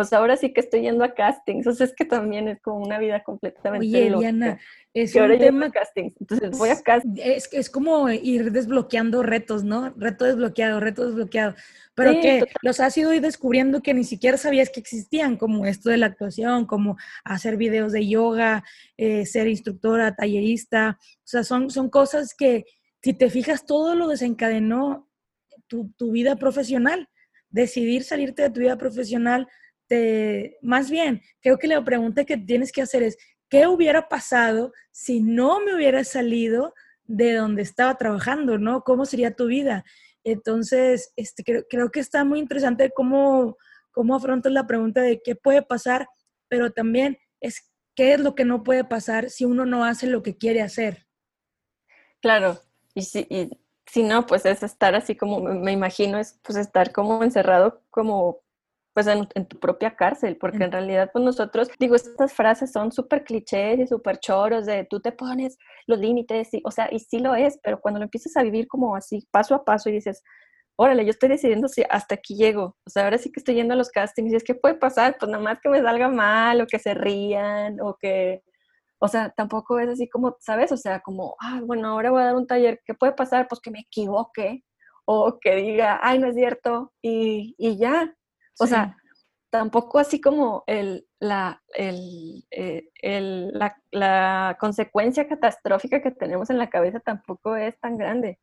[0.00, 1.66] O sea, ahora sí que estoy yendo a castings.
[1.66, 4.60] O sea, es que también es como una vida completamente Oye, Diana,
[4.94, 5.72] es un tema...
[5.72, 6.14] castings.
[6.20, 7.18] Entonces voy a castings.
[7.20, 9.92] Es, es como ir desbloqueando retos, ¿no?
[9.96, 11.56] Reto desbloqueado, reto desbloqueado.
[11.96, 15.96] Pero que los has ido descubriendo que ni siquiera sabías que existían, como esto de
[15.96, 18.62] la actuación, como hacer videos de yoga,
[18.96, 20.96] eh, ser instructora, tallerista.
[21.00, 22.66] O sea, son, son cosas que,
[23.02, 25.10] si te fijas, todo lo desencadenó
[25.66, 27.08] tu, tu vida profesional.
[27.50, 29.48] Decidir salirte de tu vida profesional
[30.62, 33.16] más bien, creo que la pregunta que tienes que hacer es,
[33.48, 36.74] ¿qué hubiera pasado si no me hubiera salido
[37.04, 38.82] de donde estaba trabajando, ¿no?
[38.82, 39.84] ¿Cómo sería tu vida?
[40.24, 43.56] Entonces, este, creo, que está muy interesante cómo,
[43.90, 46.06] cómo afrontas la pregunta de qué puede pasar,
[46.48, 50.22] pero también es qué es lo que no puede pasar si uno no hace lo
[50.22, 51.06] que quiere hacer.
[52.20, 52.60] Claro,
[52.94, 53.26] y si,
[53.86, 58.40] si no, pues es estar así como, me imagino, es pues estar como encerrado como
[58.98, 63.22] pues en, tu propia cárcel, porque en realidad pues nosotros, digo, estas frases son súper
[63.22, 65.56] clichés y súper choros de tú te pones
[65.86, 68.66] los límites, y, o sea, y sí lo es, pero cuando lo empiezas a vivir
[68.66, 70.24] como así, paso a paso y dices,
[70.74, 73.74] órale, yo estoy decidiendo si hasta aquí llego, o sea, ahora sí que estoy yendo
[73.74, 76.60] a los castings y es que puede pasar, pues nada más que me salga mal
[76.60, 78.42] o que se rían o que,
[78.98, 80.72] o sea, tampoco es así como, ¿sabes?
[80.72, 83.46] O sea, como, ah, bueno, ahora voy a dar un taller, ¿qué puede pasar?
[83.48, 84.64] Pues que me equivoque
[85.04, 88.12] o que diga, ay, no es cierto, y, y ya,
[88.58, 88.96] o sea,
[89.50, 96.58] tampoco así como el, la, el, eh, el, la, la, consecuencia catastrófica que tenemos en
[96.58, 98.38] la cabeza tampoco es tan grande.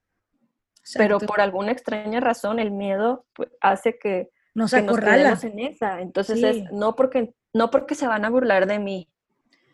[0.93, 6.01] Pero por alguna extraña razón el miedo pues, hace que nos, que nos en esa.
[6.01, 9.09] Entonces es no porque, no porque se van a burlar de mí.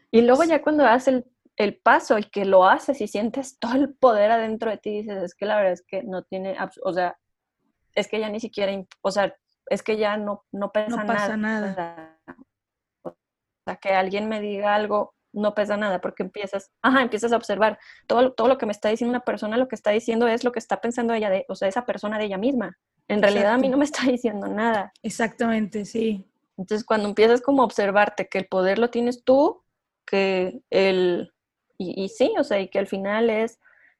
[0.09, 1.25] Y luego ya cuando haces el,
[1.57, 5.21] el, paso y que lo haces y sientes todo el poder adentro de ti, dices,
[5.23, 7.17] es que la verdad es que no tiene, o sea,
[7.93, 9.33] es que ya ni siquiera, o sea,
[9.67, 11.75] es que ya no, no pesa no pasa nada.
[11.75, 12.19] nada.
[13.03, 13.15] O
[13.65, 17.79] sea, que alguien me diga algo no pesa nada porque empiezas, ajá, empiezas a observar
[18.07, 20.51] todo, todo lo que me está diciendo una persona, lo que está diciendo es lo
[20.51, 22.77] que está pensando ella, de, o sea, esa persona de ella misma.
[23.07, 24.91] En realidad a mí no me está diciendo nada.
[25.01, 26.27] Exactamente, sí.
[26.57, 29.63] Entonces cuando empiezas como a observarte que el poder lo tienes tú,
[30.05, 31.33] que el,
[31.77, 33.59] y, y sí, o sea, y que al final es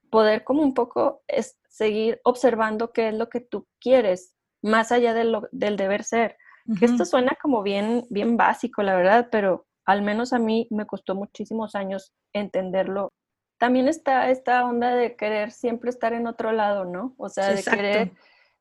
[0.10, 4.31] poder como un poco es seguir observando qué es lo que tú quieres
[4.62, 6.38] más allá de lo, del deber ser.
[6.80, 10.86] Que esto suena como bien, bien básico, la verdad, pero al menos a mí me
[10.86, 13.10] costó muchísimos años entenderlo.
[13.58, 17.15] También está esta onda de querer siempre estar en otro lado, ¿no?
[17.17, 18.12] O sea, de querer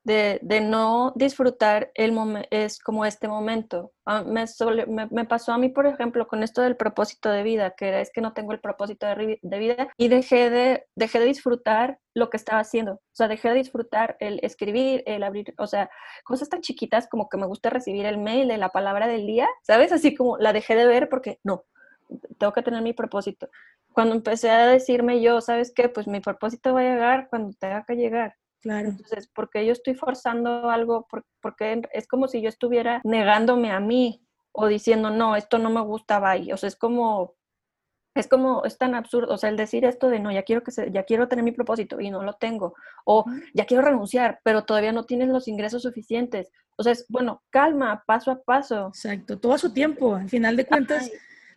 [0.05, 2.17] de, no disfrutar el
[2.51, 3.93] es como este momento.
[4.05, 4.47] Ah, me,
[5.11, 8.21] me, pasó a mí, por ejemplo, con esto del propósito de vida, que es que
[8.21, 12.37] no tengo el propósito de, de, vida y dejé de, dejé de disfrutar lo que
[12.37, 12.95] estaba haciendo.
[12.95, 15.91] O sea, dejé de disfrutar el escribir, el abrir, o sea,
[16.25, 19.49] cosas tan chiquitas como que me gusta recibir el mail de la palabra del día,
[19.63, 19.93] ¿sabes?
[19.93, 21.65] Así como la dejé de ver porque no,
[22.39, 23.49] tengo que tener mi propósito.
[23.93, 25.89] Cuando empecé a decirme yo, ¿sabes qué?
[25.89, 28.89] Pues mi propósito va a llegar cuando tenga que llegar Claro.
[28.89, 31.07] Entonces, porque yo estoy forzando algo,
[31.41, 35.81] porque es como si yo estuviera negándome a mí o diciendo, no, esto no me
[35.81, 36.53] gusta, bye.
[36.53, 37.35] O sea, es como,
[38.15, 40.73] es como, es tan absurdo, o sea, el decir esto de, no, ya quiero que
[40.73, 44.65] se, ya quiero tener mi propósito y no lo tengo, o ya quiero renunciar, pero
[44.65, 46.51] todavía no tienes los ingresos suficientes.
[46.77, 48.89] O sea, es, bueno, calma, paso a paso.
[48.89, 50.15] Exacto, todo a su tiempo.
[50.17, 51.11] Al final de cuentas,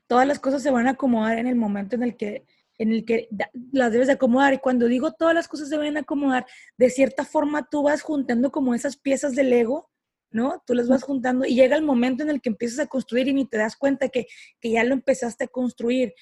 [0.08, 2.46] todas las cosas se van a acomodar en el momento en el que
[2.78, 3.30] en el que
[3.72, 4.54] las debes de acomodar.
[4.54, 6.46] Y cuando digo todas las cosas se deben acomodar,
[6.78, 9.90] de cierta forma tú vas juntando como esas piezas del ego,
[10.32, 10.64] ¿no?
[10.66, 13.34] Tú las vas juntando y llega el momento en el que empiezas a construir y
[13.34, 14.28] ni te das cuenta que,
[14.60, 16.14] que ya lo empezaste a construir.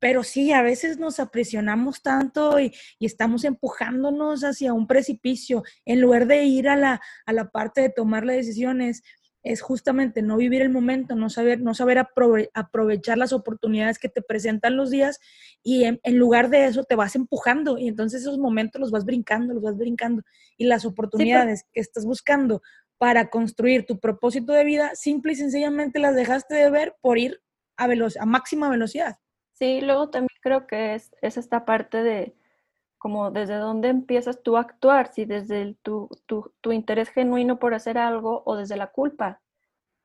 [0.00, 6.00] Pero sí, a veces nos apresionamos tanto y, y, estamos empujándonos hacia un precipicio en
[6.00, 9.02] lugar de ir a la, a la parte de tomar las decisiones
[9.44, 14.22] es justamente no vivir el momento, no saber, no saber aprovechar las oportunidades que te
[14.22, 15.20] presentan los días
[15.62, 19.52] y en, lugar de eso te vas empujando y entonces esos momentos los vas brincando,
[19.52, 20.22] los vas brincando
[20.56, 22.62] y las oportunidades que estás buscando
[22.96, 27.42] para construir tu propósito de vida, simple y sencillamente las dejaste de ver por ir
[27.76, 29.16] a, a máxima velocidad.
[29.52, 32.34] Sí, luego también creo que es, es esta parte de
[33.04, 37.98] como desde dónde empiezas tú a actuar, si desde tu, tu, interés genuino por hacer
[37.98, 39.42] algo o desde la culpa.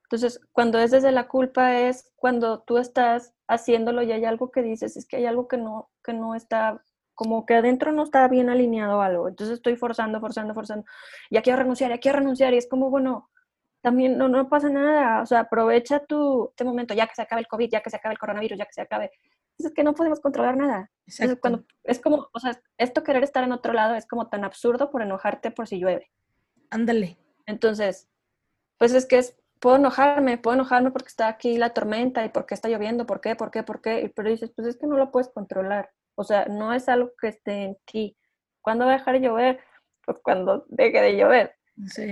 [0.04, 4.62] Entonces, cuando es desde la culpa es cuando tú estás haciéndolo y hay algo que
[4.62, 6.84] dices, es que hay algo que no, que no está,
[7.16, 9.30] como que adentro no está bien alineado algo.
[9.30, 10.84] Entonces estoy forzando, forzando, forzando.
[11.32, 12.54] Ya quiero renunciar, ya quiero renunciar.
[12.54, 13.30] Y es como, bueno,
[13.80, 15.22] también no, no pasa nada.
[15.22, 17.96] O sea, aprovecha tu este momento, ya que se acabe el COVID, ya que se
[17.96, 19.12] acabe el coronavirus, ya que se acabe
[19.68, 20.92] es que no podemos controlar nada.
[21.42, 24.90] cuando, es como, o sea, esto querer estar en otro lado es como tan absurdo
[24.92, 26.12] por enojarte por si llueve.
[26.70, 27.18] Ándale.
[27.46, 28.08] Entonces,
[28.78, 32.54] pues es que es, puedo enojarme, puedo enojarme porque está aquí la tormenta y porque
[32.54, 35.12] está lloviendo, por qué, por qué, por qué, pero dices, pues es que no lo
[35.12, 35.92] puedes controlar.
[36.16, 38.18] O sea, no es algo que esté en ti.
[38.62, 39.60] ¿Cuándo va a dejar de llover?
[40.06, 41.56] Pues cuando deje de llover.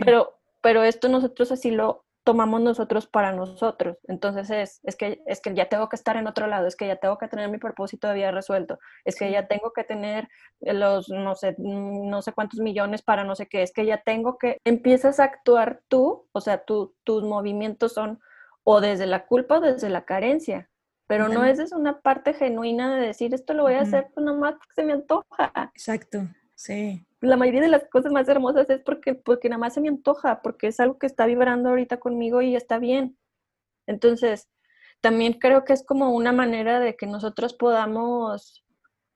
[0.06, 3.96] Pero, pero esto nosotros así lo tomamos nosotros para nosotros.
[4.06, 6.86] Entonces es, es, que, es que ya tengo que estar en otro lado, es que
[6.86, 10.28] ya tengo que tener mi propósito de vida resuelto, es que ya tengo que tener
[10.60, 14.38] los, no sé, no sé cuántos millones para no sé qué, es que ya tengo
[14.38, 18.20] que, empiezas a actuar tú, o sea, tus movimientos son
[18.66, 20.70] o desde la culpa o desde la carencia,
[21.08, 24.26] pero no es desde una parte genuina de decir, esto lo voy a hacer pues
[24.26, 25.72] nomás porque se me antoja.
[25.74, 29.82] Exacto, sí la mayoría de las cosas más hermosas es porque, porque nada más se
[29.82, 33.18] me antoja, porque es algo que está vibrando ahorita conmigo y está bien.
[33.88, 34.48] Entonces,
[35.02, 38.64] también creo que es como una manera de que nosotros podamos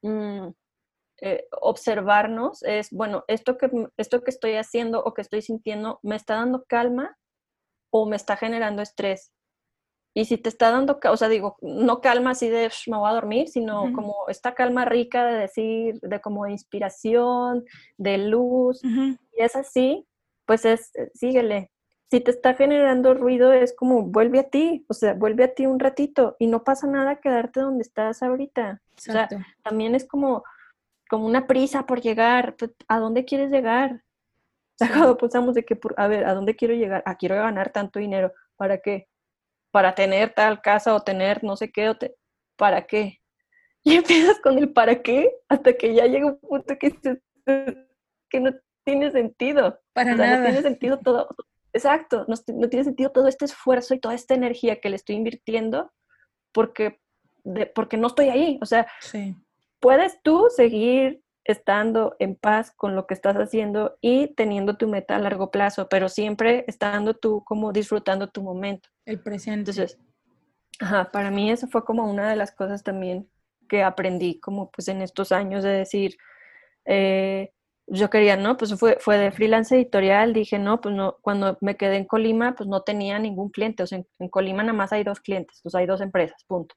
[0.02, 0.50] mm,
[1.22, 6.16] eh, observarnos, es, bueno, esto que, esto que estoy haciendo o que estoy sintiendo, ¿me
[6.16, 7.18] está dando calma
[7.92, 9.32] o me está generando estrés?
[10.14, 13.14] Y si te está dando, o sea, digo, no calma así de me voy a
[13.14, 17.64] dormir, sino como esta calma rica de decir, de como inspiración,
[17.98, 20.06] de luz, y es así,
[20.46, 21.72] pues es, eh, síguele.
[22.10, 25.66] Si te está generando ruido, es como vuelve a ti, o sea, vuelve a ti
[25.66, 28.82] un ratito y no pasa nada quedarte donde estás ahorita.
[28.98, 29.30] O sea,
[29.64, 30.44] también es como,
[31.10, 34.04] como una prisa por llegar, pues, ¿a dónde quieres llegar?
[34.82, 37.04] O sea, cuando pensamos de que, a ver, ¿a dónde quiero llegar?
[37.06, 39.08] Ah, quiero ganar tanto dinero, ¿para qué?
[39.72, 41.98] Para tener tal casa o tener no sé qué, o
[42.58, 43.18] ¿para qué?
[43.84, 46.94] Y empiezas con el para qué hasta que ya llega un punto que,
[48.30, 48.52] que no
[48.84, 49.80] tiene sentido.
[49.94, 50.38] Para nada.
[50.38, 51.30] No tiene sentido todo.
[51.74, 55.16] Exacto, no, no, tiene sentido todo este esfuerzo y toda esta energía que le estoy
[55.16, 55.92] invirtiendo
[56.52, 57.00] porque,
[57.44, 58.60] de, porque no estoy ahí.
[58.62, 58.88] O sea,
[59.80, 65.16] puedes tú seguir estando en paz con lo que estás haciendo y teniendo tu meta
[65.16, 68.90] a largo plazo, pero siempre estando tú como disfrutando tu momento.
[69.06, 69.72] El presente.
[69.72, 70.00] Entonces,
[70.80, 73.30] ajá, para mí eso fue como una de las cosas también
[73.68, 76.18] que aprendí como pues en estos años de decir,
[76.86, 77.52] eh,
[77.88, 78.58] yo quería, ¿no?
[78.58, 82.54] Pues fue, fue de freelance editorial, dije, no, pues no, cuando me quedé en Colima,
[82.56, 85.60] pues no tenía ningún cliente, o sea, en, en Colima nada más hay dos clientes,
[85.64, 86.76] pues hay dos empresas, punto.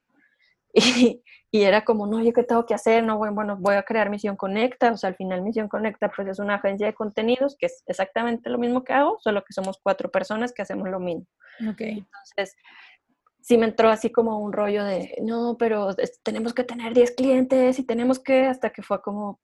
[1.53, 3.05] Y, era como, no, ¿yo qué tengo que hacer?
[3.05, 4.91] No, bueno, voy a crear Misión Conecta.
[4.91, 8.51] O sea, al final Misión Conecta pues es una agencia de contenidos que es exactamente
[8.51, 11.29] lo mismo que hago, solo que somos cuatro personas que hacemos lo mismo.
[11.71, 11.81] Ok.
[11.81, 12.57] Entonces,
[13.41, 15.95] sí me entró así como un rollo de, no, pero
[16.25, 19.39] tenemos que tener 10 clientes y tenemos que, hasta que fue como,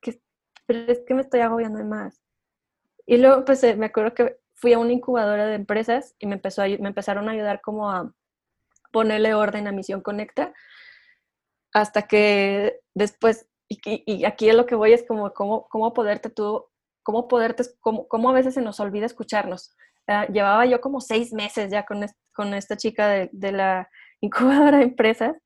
[0.00, 0.20] que,
[0.64, 2.20] pero es que me estoy agobiando de más.
[3.04, 6.62] Y luego, pues me acuerdo que fui a una incubadora de empresas y me, empezó
[6.62, 8.12] a, me empezaron a ayudar como a
[8.90, 10.52] ponerle orden a Misión Conecta,
[11.72, 16.66] hasta que después, y, aquí es lo que voy es como cómo, cómo poderte tú,
[17.02, 19.74] cómo poderte, cómo, cómo a veces se nos olvida escucharnos.
[20.06, 24.78] Ah, llevaba yo como seis meses ya con, con esta chica de, de la incubadora
[24.78, 25.36] de empresas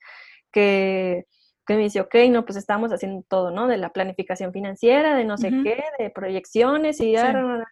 [0.53, 1.27] que
[1.67, 3.69] que me dice, ok, no, pues estamos haciendo todo, ¿no?
[3.69, 7.65] De la planificación financiera, de no sé qué, de proyecciones y ya,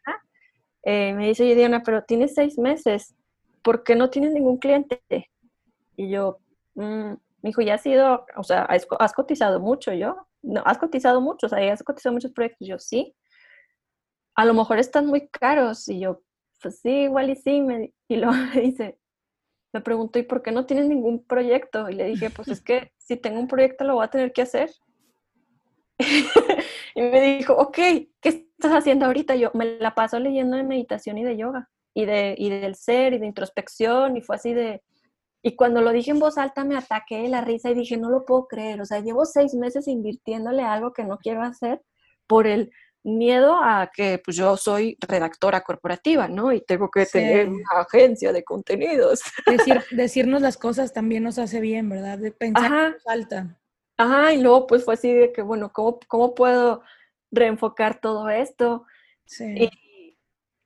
[0.84, 3.14] eh, me dice, oye, Diana, pero tienes seis meses,
[3.62, 5.02] ¿por qué no tienes ningún cliente?
[6.00, 6.38] Y yo,
[6.76, 11.20] mm", me dijo, ya has sido, o sea, has, cotizado mucho, yo, no, has cotizado
[11.20, 13.14] mucho, o sea, has cotizado muchos proyectos, yo sí.
[14.34, 16.22] A lo mejor están muy caros, y yo,
[16.62, 18.98] pues sí, igual y sí, me, y luego dice,
[19.74, 21.90] me preguntó, ¿y por qué no tienes ningún proyecto?
[21.90, 24.42] Y le dije, pues es que si tengo un proyecto lo voy a tener que
[24.42, 24.70] hacer.
[26.94, 29.36] y me dijo, ok, ¿qué estás haciendo ahorita?
[29.36, 33.12] Yo me la paso leyendo de meditación y de yoga, y, de, y del ser,
[33.12, 34.82] y de introspección, y fue así de...
[35.42, 38.24] Y cuando lo dije en voz alta me ataqué la risa y dije, no lo
[38.24, 41.80] puedo creer, o sea, llevo seis meses invirtiéndole algo que no quiero hacer
[42.26, 42.70] por el
[43.02, 46.52] miedo a que pues, yo soy redactora corporativa, ¿no?
[46.52, 49.22] Y tengo que tener una agencia de contenidos.
[49.46, 52.18] Decir, decirnos las cosas también nos hace bien, ¿verdad?
[52.18, 53.58] De pensar que falta.
[53.96, 56.82] Ajá, y luego pues fue así de que, bueno, ¿cómo, cómo puedo
[57.30, 58.86] reenfocar todo esto?
[59.26, 59.44] Sí.
[59.56, 59.70] Y,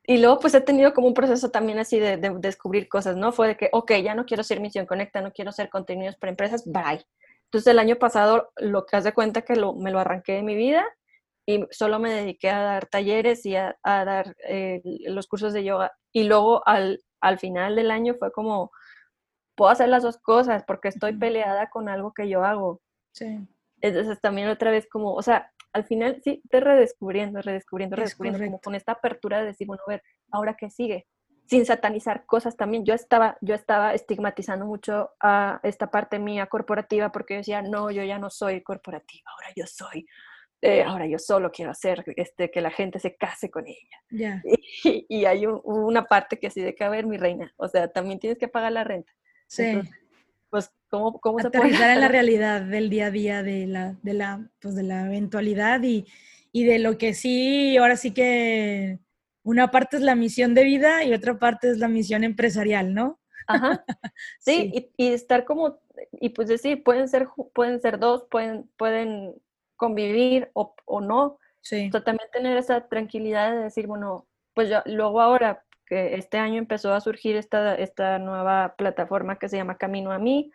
[0.06, 3.32] luego pues he tenido como un proceso también así de, descubrir cosas, ¿no?
[3.32, 6.30] Fue de que, ok, ya no quiero ser Misión Conecta, no quiero ser contenidos para
[6.30, 7.04] empresas, bye.
[7.46, 10.56] Entonces el año pasado lo que hace cuenta que lo, me lo arranqué de mi
[10.56, 10.84] vida
[11.46, 15.92] y solo me dediqué a dar talleres y a, dar eh, los cursos de yoga.
[16.12, 18.70] Y luego al, al final del año fue como,
[19.54, 22.80] puedo hacer las dos cosas porque estoy peleada con algo que yo hago.
[23.12, 23.46] Sí.
[23.80, 28.60] Entonces también otra vez como, o sea, al final sí, te redescubriendo, redescubriendo, redescubriendo, como
[28.60, 31.06] con esta apertura de decir, bueno, a ver, ahora qué sigue,
[31.46, 32.86] sin satanizar cosas también.
[32.86, 37.90] Yo estaba, yo estaba estigmatizando mucho a esta parte mía corporativa porque yo decía, no,
[37.90, 40.06] yo ya no soy corporativa, ahora yo soy
[40.66, 44.42] eh, ahora yo solo quiero hacer este, que la gente se case con ella.
[44.82, 48.18] Y, hay una parte que así de que, a ver, mi reina, o sea, también
[48.18, 49.12] tienes que pagar la renta.
[49.46, 49.80] Sí.
[50.48, 51.74] pues, ¿cómo, cómo se puede?
[51.74, 55.82] en la realidad del día a día, de la, de la, pues, de la eventualidad
[55.82, 56.06] y,
[56.52, 59.00] y de lo que sí, ahora sí que
[59.42, 63.20] una parte es la misión de vida y otra parte es la misión empresarial, ¿no?
[63.46, 63.84] Ajá.
[64.38, 65.80] Sí, Y, y, estar como,
[66.12, 69.34] y pues decir, pueden ser, pueden ser dos, pueden, pueden
[69.76, 71.38] convivir o, o no.
[71.60, 71.90] Sí.
[71.90, 76.92] también tener esa tranquilidad de decir, bueno, pues yo, luego ahora que este año empezó
[76.92, 80.52] a surgir esta, esta nueva plataforma que se llama Camino a mí,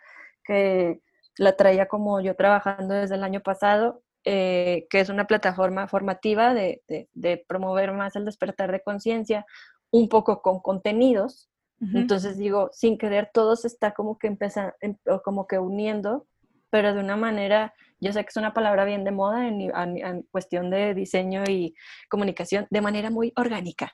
[0.49, 1.01] que
[1.37, 6.53] la traía como yo trabajando desde el año pasado, eh, que es una plataforma formativa
[6.53, 9.45] de, de, promover más el despertar de conciencia,
[9.91, 11.49] un poco con contenidos.
[11.93, 16.27] Entonces digo, sin querer, todo se está como que empieza, em, como que uniendo,
[16.69, 20.69] pero de una manera yo sé que es una palabra bien de moda en, cuestión
[20.69, 21.73] de diseño y
[22.09, 23.93] comunicación, de manera muy orgánica.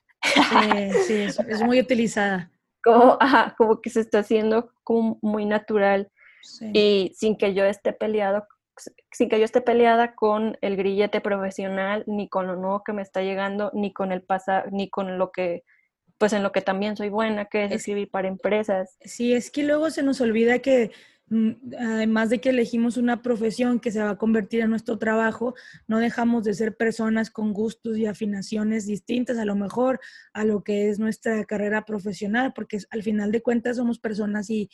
[1.06, 2.51] Sí, es, muy utilizada.
[2.84, 3.18] Como,
[3.58, 6.12] como que se está haciendo como muy natural
[6.74, 8.48] y sin que yo esté peleado
[9.10, 13.02] sin que yo esté peleada con el grillete profesional, ni con lo nuevo que me
[13.02, 15.64] está llegando, ni con el pasado, ni con lo que,
[16.18, 18.98] pues en lo que también soy buena, que es escribir para empresas.
[19.00, 20.91] Sí, es que luego se nos olvida que
[21.28, 25.56] Mm, además de que elegimos una profesión que se va a convertir en nuestro trabajo,
[25.88, 30.00] no dejamos de ser personas con gustos y afinaciones distintas a lo mejor
[30.34, 34.70] a lo que es nuestra carrera profesional, porque al final de cuentas somos personas y,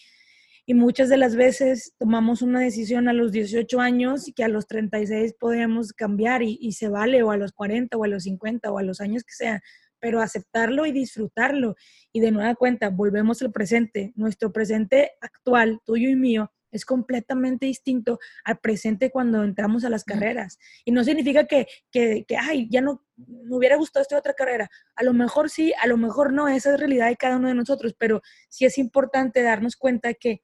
[0.65, 4.47] y muchas de las veces tomamos una decisión a los 18 años y que a
[4.47, 8.23] los 36 podemos cambiar y, y se vale, o a los 40 o a los
[8.23, 9.61] 50 o a los años que sean
[10.01, 11.75] pero aceptarlo y disfrutarlo.
[12.11, 14.11] Y de nueva cuenta, volvemos al presente.
[14.15, 20.03] Nuestro presente actual, tuyo y mío, es completamente distinto al presente cuando entramos a las
[20.03, 20.57] carreras.
[20.85, 24.69] Y no significa que, que, que, ay, ya no me hubiera gustado esta otra carrera.
[24.95, 27.55] A lo mejor sí, a lo mejor no, esa es realidad de cada uno de
[27.55, 30.41] nosotros, pero sí es importante darnos cuenta que,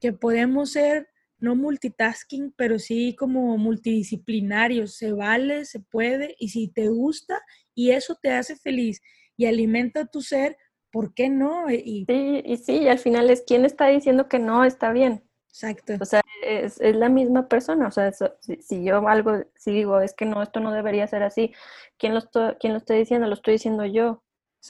[0.00, 1.08] que podemos ser
[1.40, 4.94] no multitasking, pero sí como multidisciplinarios.
[4.94, 7.40] Se vale, se puede, y si te gusta
[7.74, 9.00] y eso te hace feliz
[9.36, 10.56] y alimenta tu ser,
[10.90, 11.70] ¿por qué no?
[11.70, 15.22] Y, sí, y sí, y al final es quien está diciendo que no está bien.
[15.48, 15.94] Exacto.
[16.00, 17.86] O sea, es, la misma persona.
[17.86, 21.52] O sea, si, yo algo, si digo, es que no, esto no debería ser así,
[21.98, 23.26] ¿quién lo, estoy, quién lo estoy diciendo?
[23.26, 24.22] Lo estoy diciendo yo.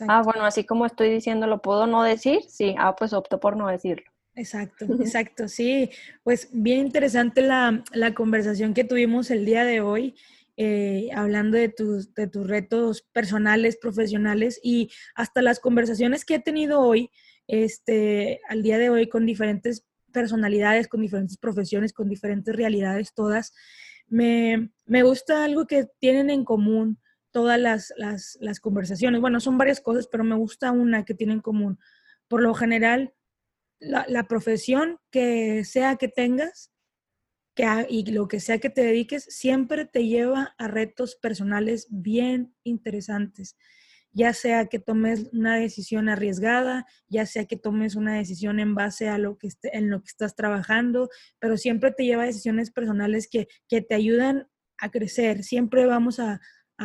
[0.06, 2.42] Ah, bueno, así como estoy diciendo, ¿lo puedo no decir?
[2.46, 4.04] Sí, ah, pues opto por no decirlo.
[4.39, 5.91] Exacto, exacto, sí.
[6.22, 10.14] Pues bien interesante la, la conversación que tuvimos el día de hoy
[10.57, 16.41] eh, hablando de tus, de tus retos personales, profesionales y hasta las conversaciones que he
[16.41, 17.11] tenido hoy,
[17.49, 23.53] este, al día de hoy con diferentes personalidades, con diferentes profesiones, con diferentes realidades todas.
[24.07, 27.01] Me, me gusta algo que tienen en común
[27.32, 29.20] todas las, las, las, conversaciones.
[29.20, 31.78] Bueno, son varias cosas, pero me gusta una que tienen en común.
[32.28, 33.14] Por lo general,
[33.80, 36.72] la, profesión que sea que tengas
[37.54, 42.54] que, y lo que sea que te dediques, siempre te lleva a retos personales bien
[42.64, 43.56] interesantes
[44.12, 49.08] ya sea que tomes una decisión arriesgada, ya sea que tomes una decisión en base
[49.08, 51.08] a lo que en lo que estás trabajando,
[51.38, 54.48] pero siempre te lleva a decisiones personales que, te ayudan
[54.78, 55.44] a crecer.
[55.44, 56.40] Siempre vamos a,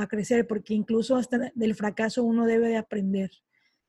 [0.09, 3.29] crecer porque incluso hasta del fracaso uno debe de aprender.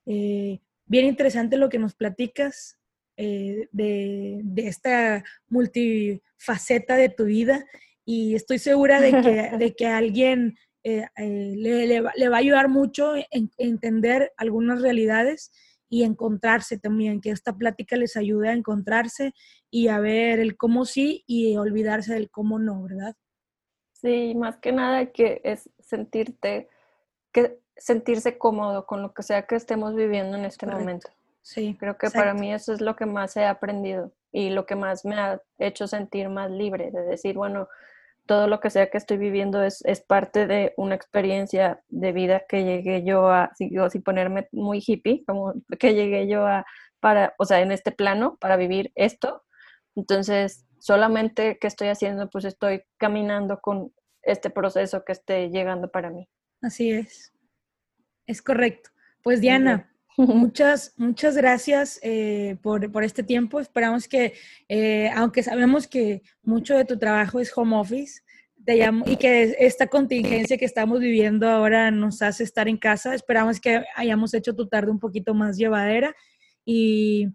[0.05, 2.79] Eh, bien interesante lo que nos platicas
[3.17, 7.65] eh, de, de, esta multifaceta de tu vida
[8.05, 13.15] y estoy segura de que, de que alguien eh, eh, le, va, a ayudar mucho
[13.17, 15.51] en, entender algunas realidades
[15.89, 19.33] y encontrarse también, que esta plática les ayude a encontrarse
[19.71, 23.15] y a ver el cómo sí y olvidarse del cómo no, ¿verdad?
[23.93, 26.69] Sí, más que nada que es sentirte,
[27.33, 31.09] que sentirse cómodo con lo que sea que estemos viviendo en este momento.
[31.45, 31.77] Sí.
[31.79, 35.05] Creo que para mí eso es lo que más he aprendido y lo que más
[35.05, 37.69] me ha hecho sentir más libre, de decir, bueno,
[38.27, 42.45] todo lo que sea que estoy viviendo es, es parte de una experiencia de vida
[42.49, 46.65] que llegué yo a, si, si ponerme muy hippie, como que llegué yo a,
[46.99, 49.45] para, o sea, en este plano, para vivir esto.
[49.95, 53.93] Entonces, solamente que estoy haciendo, pues estoy caminando con
[54.23, 56.27] este proceso que esté llegando para mí.
[56.63, 57.35] Así es.
[58.27, 58.89] Es correcto.
[59.23, 63.59] Pues Diana, Muchas, muchas gracias eh, por, por, este tiempo.
[63.59, 64.35] Esperamos que,
[64.69, 68.23] eh, aunque sabemos que mucho de tu trabajo es home office,
[68.65, 73.15] te llamo, y que esta contingencia que estamos viviendo ahora nos hace estar en casa,
[73.15, 76.15] esperamos que hayamos hecho tu tarde un poquito más llevadera
[76.65, 77.29] y,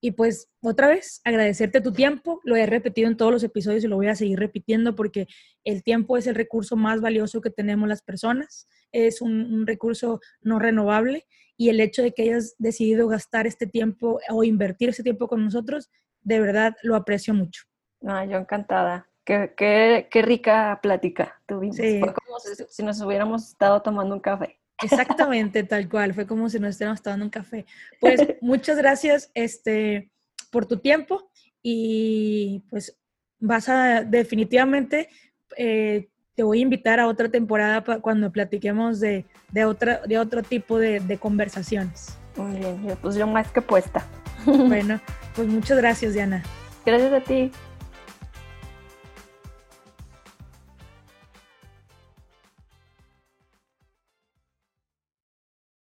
[0.00, 2.40] y pues otra vez agradecerte tu tiempo.
[2.44, 5.26] Lo he repetido en todos los episodios y lo voy a seguir repitiendo porque
[5.64, 8.68] el tiempo es el recurso más valioso que tenemos las personas.
[8.92, 11.26] Es un, un recurso no renovable
[11.56, 15.44] y el hecho de que hayas decidido gastar este tiempo o invertir ese tiempo con
[15.44, 15.90] nosotros,
[16.22, 17.64] de verdad lo aprecio mucho.
[18.00, 19.08] No, yo encantada.
[19.24, 21.76] Qué, qué, qué rica plática tuvimos.
[21.76, 24.59] Fue como si, nos hubiéramos estado tomando un café.
[24.82, 26.14] Exactamente, tal cual.
[26.14, 27.66] Fue como si nos estuviéramos tomando un café.
[28.00, 30.10] Pues muchas gracias este,
[30.50, 31.30] por tu tiempo
[31.62, 32.96] y pues
[33.38, 35.08] vas a definitivamente
[35.56, 40.42] eh, te voy a invitar a otra temporada cuando platiquemos de, de, otra, de otro
[40.42, 42.16] tipo de, de conversaciones.
[42.36, 44.06] Muy bien, pues yo más que puesta.
[44.46, 45.00] Bueno,
[45.34, 46.42] pues muchas gracias, Diana.
[46.86, 47.50] Gracias a ti.